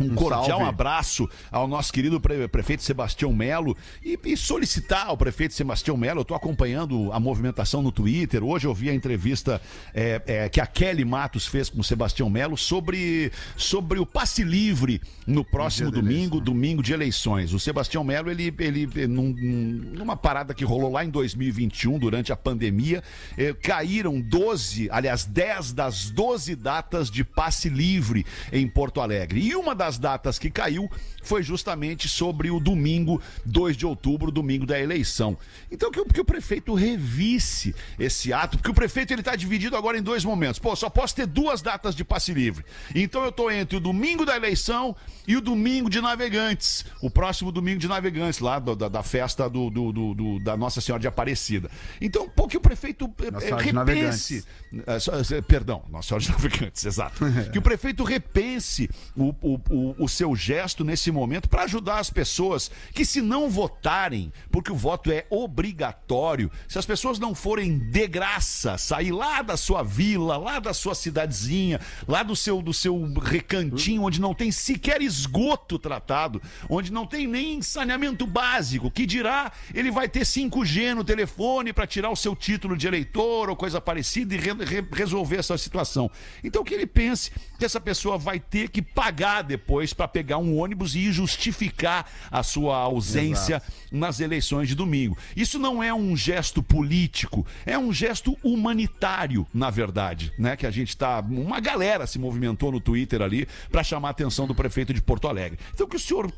[0.00, 0.64] Um, cordial salve.
[0.64, 6.20] abraço ao nosso querido pre- prefeito Sebastião Melo e, e solicitar ao prefeito Sebastião Melo.
[6.20, 8.42] Eu estou acompanhando a movimentação no Twitter.
[8.42, 9.60] Hoje eu vi a entrevista
[9.92, 14.42] é, é, que a Kelly Matos fez com o Sebastião Melo sobre, sobre o passe
[14.42, 17.52] livre no próximo da domingo, domingo de eleições.
[17.52, 22.36] O Sebastião Melo, ele, ele num- numa parada que rolou lá em 2021, durante a
[22.36, 23.02] pandemia,
[23.38, 29.40] eh, caíram 12, aliás, 10 das 12 datas de passe livre em Porto Alegre.
[29.40, 30.90] E uma das datas que caiu
[31.22, 35.36] foi justamente sobre o domingo, 2 de outubro, domingo da eleição.
[35.70, 39.76] Então que, o- que o prefeito revisse esse ato, porque o prefeito ele está dividido
[39.76, 40.58] agora em dois momentos.
[40.58, 42.64] Pô, só posso ter duas datas de passe livre.
[42.94, 44.94] Então eu tô entre o domingo da eleição
[45.26, 46.84] e o domingo de navegantes.
[47.00, 50.56] O próximo domingo de navegantes, lá do- da, da festa do, do- do- do- da
[50.56, 51.70] Nossa Senhora de Aparecida.
[52.00, 54.44] Então, pô, que o prefeito eh, Nossa repense.
[54.72, 57.24] eh, eh, perdão, Nossa Senhora de Navegantes, exato.
[57.52, 62.10] que o prefeito repense o, o, o, o seu gesto nesse momento para ajudar as
[62.10, 67.78] pessoas que, se não votarem, porque o voto é obrigatório, se as pessoas não forem
[67.78, 72.72] de graça sair lá da sua vila, lá da sua cidadezinha, lá do seu, do
[72.72, 79.06] seu recantinho, onde não tem sequer esgoto tratado, onde não tem nem saneamento básico, que
[79.06, 83.56] dirá ele vai ter 5G no telefone para tirar o seu título de eleitor ou
[83.56, 86.10] coisa parecida e re- re- resolver essa situação.
[86.42, 90.58] Então que ele pense que essa pessoa vai ter que pagar depois para pegar um
[90.58, 95.16] ônibus e justificar a sua ausência nas eleições de domingo.
[95.36, 100.56] Isso não é um gesto político, é um gesto humanitário, na verdade, né?
[100.56, 104.46] Que a gente tá, uma galera se movimentou no Twitter ali para chamar a atenção
[104.46, 105.58] do prefeito de Porto Alegre.
[105.72, 106.30] Então que o senhor,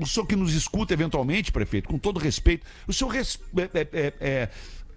[0.00, 3.88] o senhor que nos escuta eventualmente, prefeito, com todo respeito, o senhor res- é- é-
[3.92, 4.48] é- é,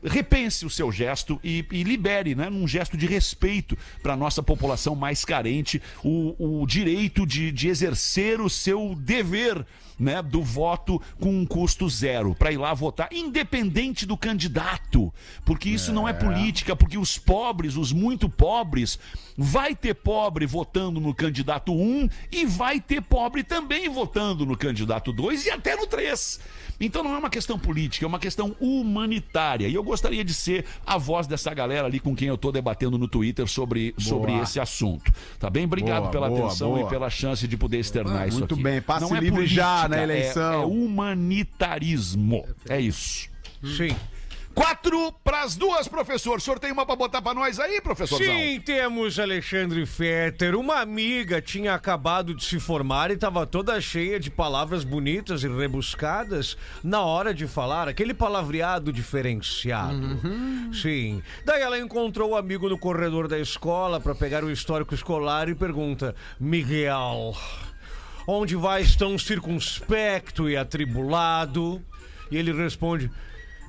[0.06, 4.42] repense o seu gesto e, e libere, né, num gesto de respeito para a nossa
[4.42, 9.66] população mais carente, o, o direito de, de exercer o seu dever
[9.98, 15.14] né, do voto com um custo zero, para ir lá votar, independente do candidato.
[15.44, 19.00] Porque isso não é política, porque os pobres, os muito pobres,
[19.38, 25.12] vai ter pobre votando no candidato 1 e vai ter pobre também votando no candidato
[25.12, 26.40] 2 e até no 3.
[26.80, 29.68] Então não é uma questão política, é uma questão humanitária.
[29.68, 32.98] E eu gostaria de ser a voz dessa galera ali com quem eu tô debatendo
[32.98, 35.12] no Twitter sobre, sobre esse assunto.
[35.40, 35.66] Tá bem?
[35.66, 38.64] Obrigado Boa, pela boa, atenção e pela chance de poder externar isso muito aqui.
[38.64, 40.54] bem, passe não é livre já política, na é- eleição.
[40.54, 42.46] É, humanitarismo.
[42.70, 43.30] É isso.
[43.78, 43.96] Sim.
[44.54, 46.38] Quatro pras duas, professor.
[46.38, 48.26] O senhor tem uma pra botar pra nós aí, professorzão?
[48.34, 50.56] Sim, temos Alexandre Fetter.
[50.56, 55.50] Uma amiga tinha acabado de se formar e estava toda cheia de palavras bonitas e
[55.50, 60.22] rebuscadas na hora de falar, aquele palavreado diferenciado.
[60.74, 61.22] Sim.
[61.44, 65.56] Daí ela encontrou o amigo no corredor da escola para pegar o histórico escolar e
[65.56, 67.36] pergunta: Miguel,
[68.28, 71.84] onde vais tão circunspecto e atribulado?
[72.32, 73.12] E ele responde: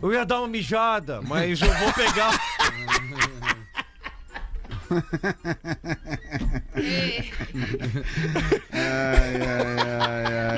[0.02, 2.32] Eu ia dar uma mijada, mas eu vou pegar.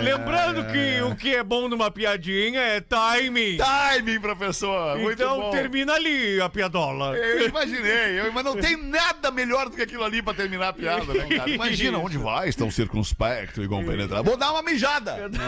[0.03, 3.59] Lembrando que o que é bom numa piadinha é timing.
[3.59, 4.99] Timing, professor.
[4.99, 5.51] Muito então bom.
[5.51, 7.17] termina ali a piadola.
[7.17, 10.73] Eu imaginei, eu, mas não tem nada melhor do que aquilo ali pra terminar a
[10.73, 11.51] piada, né, cara?
[11.51, 14.25] Imagina onde vai, tão circunspecto e compenetrado.
[14.25, 15.19] Vou dar uma mijada.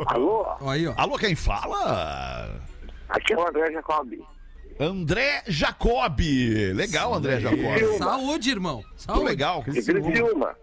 [0.06, 0.92] Alô, aí, ó.
[0.98, 2.60] Alô, quem fala?
[3.08, 4.12] aqui é o André Jacob.
[4.78, 6.72] André Jacobi.
[6.74, 7.96] Legal, André Jacobi.
[7.96, 8.76] Saúde, irmão.
[8.76, 9.24] Muito Saúde.
[9.24, 9.64] legal.
[9.66, 10.54] De Criciúma.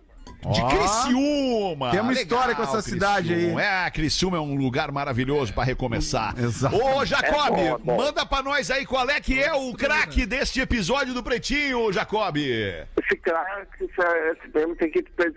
[0.50, 1.92] De Criciúma.
[1.92, 3.40] Tem uma história com essa cidade aí.
[3.40, 3.64] Criciúma.
[3.64, 6.34] É, Criciúma é um lugar maravilhoso pra recomeçar.
[6.40, 6.76] Exato.
[6.76, 7.98] Ô, Jacob, É bom, é bom.
[7.98, 12.38] manda pra nós aí qual é que é o craque deste episódio do Pretinho, Jacob.
[12.38, 15.32] Esse cara, esse, esse prêmio tem que ir pro?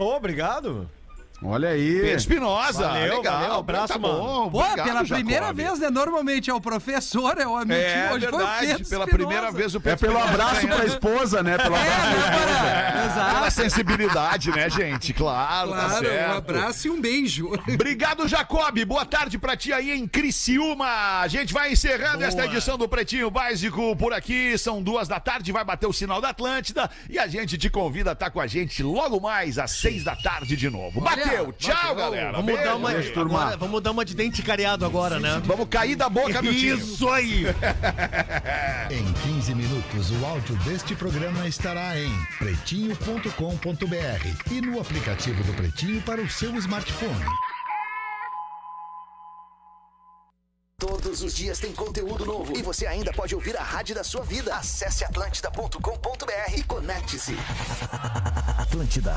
[0.00, 0.88] Ô, obrigado.
[1.40, 2.00] Olha aí.
[2.00, 2.88] Pedro Espinosa.
[2.88, 3.40] Valeu, legal.
[3.40, 4.18] valeu, abraço, tá mano.
[4.18, 4.50] bom.
[4.50, 5.14] Pô, obrigado, pela Jacob.
[5.14, 5.88] primeira vez, né?
[5.88, 7.72] Normalmente é o professor, é o amigo.
[7.80, 9.06] É Hoje foi o verdade, Pedro pela Espinosa.
[9.16, 10.76] primeira vez o É Pedro pelo Espinosa abraço ganhando.
[10.76, 11.56] pra esposa, né?
[11.58, 12.66] Pelo abraço pra esposa.
[12.68, 13.34] É, Exato.
[13.34, 15.12] Pela sensibilidade, né, gente?
[15.14, 16.32] Claro, tá Claro, certo.
[16.32, 17.52] um abraço e um beijo.
[17.72, 18.84] Obrigado, Jacob.
[18.84, 21.20] Boa tarde pra ti aí em Criciúma.
[21.20, 24.58] A gente vai encerrando esta edição do Pretinho Básico por aqui.
[24.58, 28.10] São duas da tarde, vai bater o sinal da Atlântida e a gente te convida
[28.10, 31.00] a estar com a gente logo mais às seis da tarde de novo.
[31.06, 31.52] Olha, Bateu.
[31.52, 32.32] Tchau, galera.
[32.32, 32.64] Vamos Beijo.
[32.64, 33.40] dar uma, beijo, turma.
[33.40, 35.40] agora, vamos dar uma de dente careado agora, né?
[35.44, 36.78] Vamos cair da boca do time.
[36.78, 37.44] Isso aí!
[38.90, 43.32] Em 15 minutos, o áudio deste programa estará em pretinho.com.br
[44.50, 47.24] e no aplicativo do Pretinho para o seu smartphone.
[50.78, 54.22] Todos os dias tem conteúdo novo e você ainda pode ouvir a rádio da sua
[54.22, 54.54] vida.
[54.54, 57.34] Acesse atlântida.com.br e conecte-se.
[58.58, 59.16] Atlântida.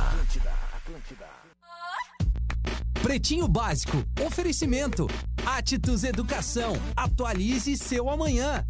[3.01, 4.03] Pretinho Básico.
[4.25, 5.07] Oferecimento.
[5.45, 6.73] Atitudes Educação.
[6.95, 8.63] Atualize seu amanhã.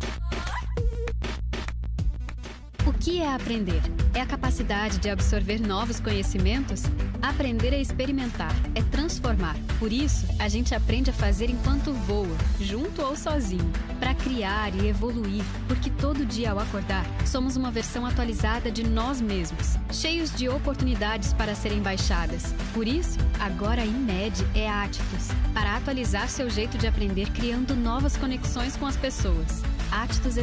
[2.84, 3.82] O que é aprender?
[4.12, 6.82] É a capacidade de absorver novos conhecimentos?
[7.22, 9.56] Aprender é experimentar, é transformar.
[9.78, 14.88] Por isso, a gente aprende a fazer enquanto voa, junto ou sozinho, para criar e
[14.88, 20.50] evoluir, porque todo dia ao acordar, somos uma versão atualizada de nós mesmos, cheios de
[20.50, 22.52] oportunidades para serem baixadas.
[22.74, 27.76] Por isso, agora a IMED é a Atitudes, para atualizar seu jeito de aprender criando
[27.76, 29.62] novas conexões com as pessoas.
[29.92, 30.38] Atitudes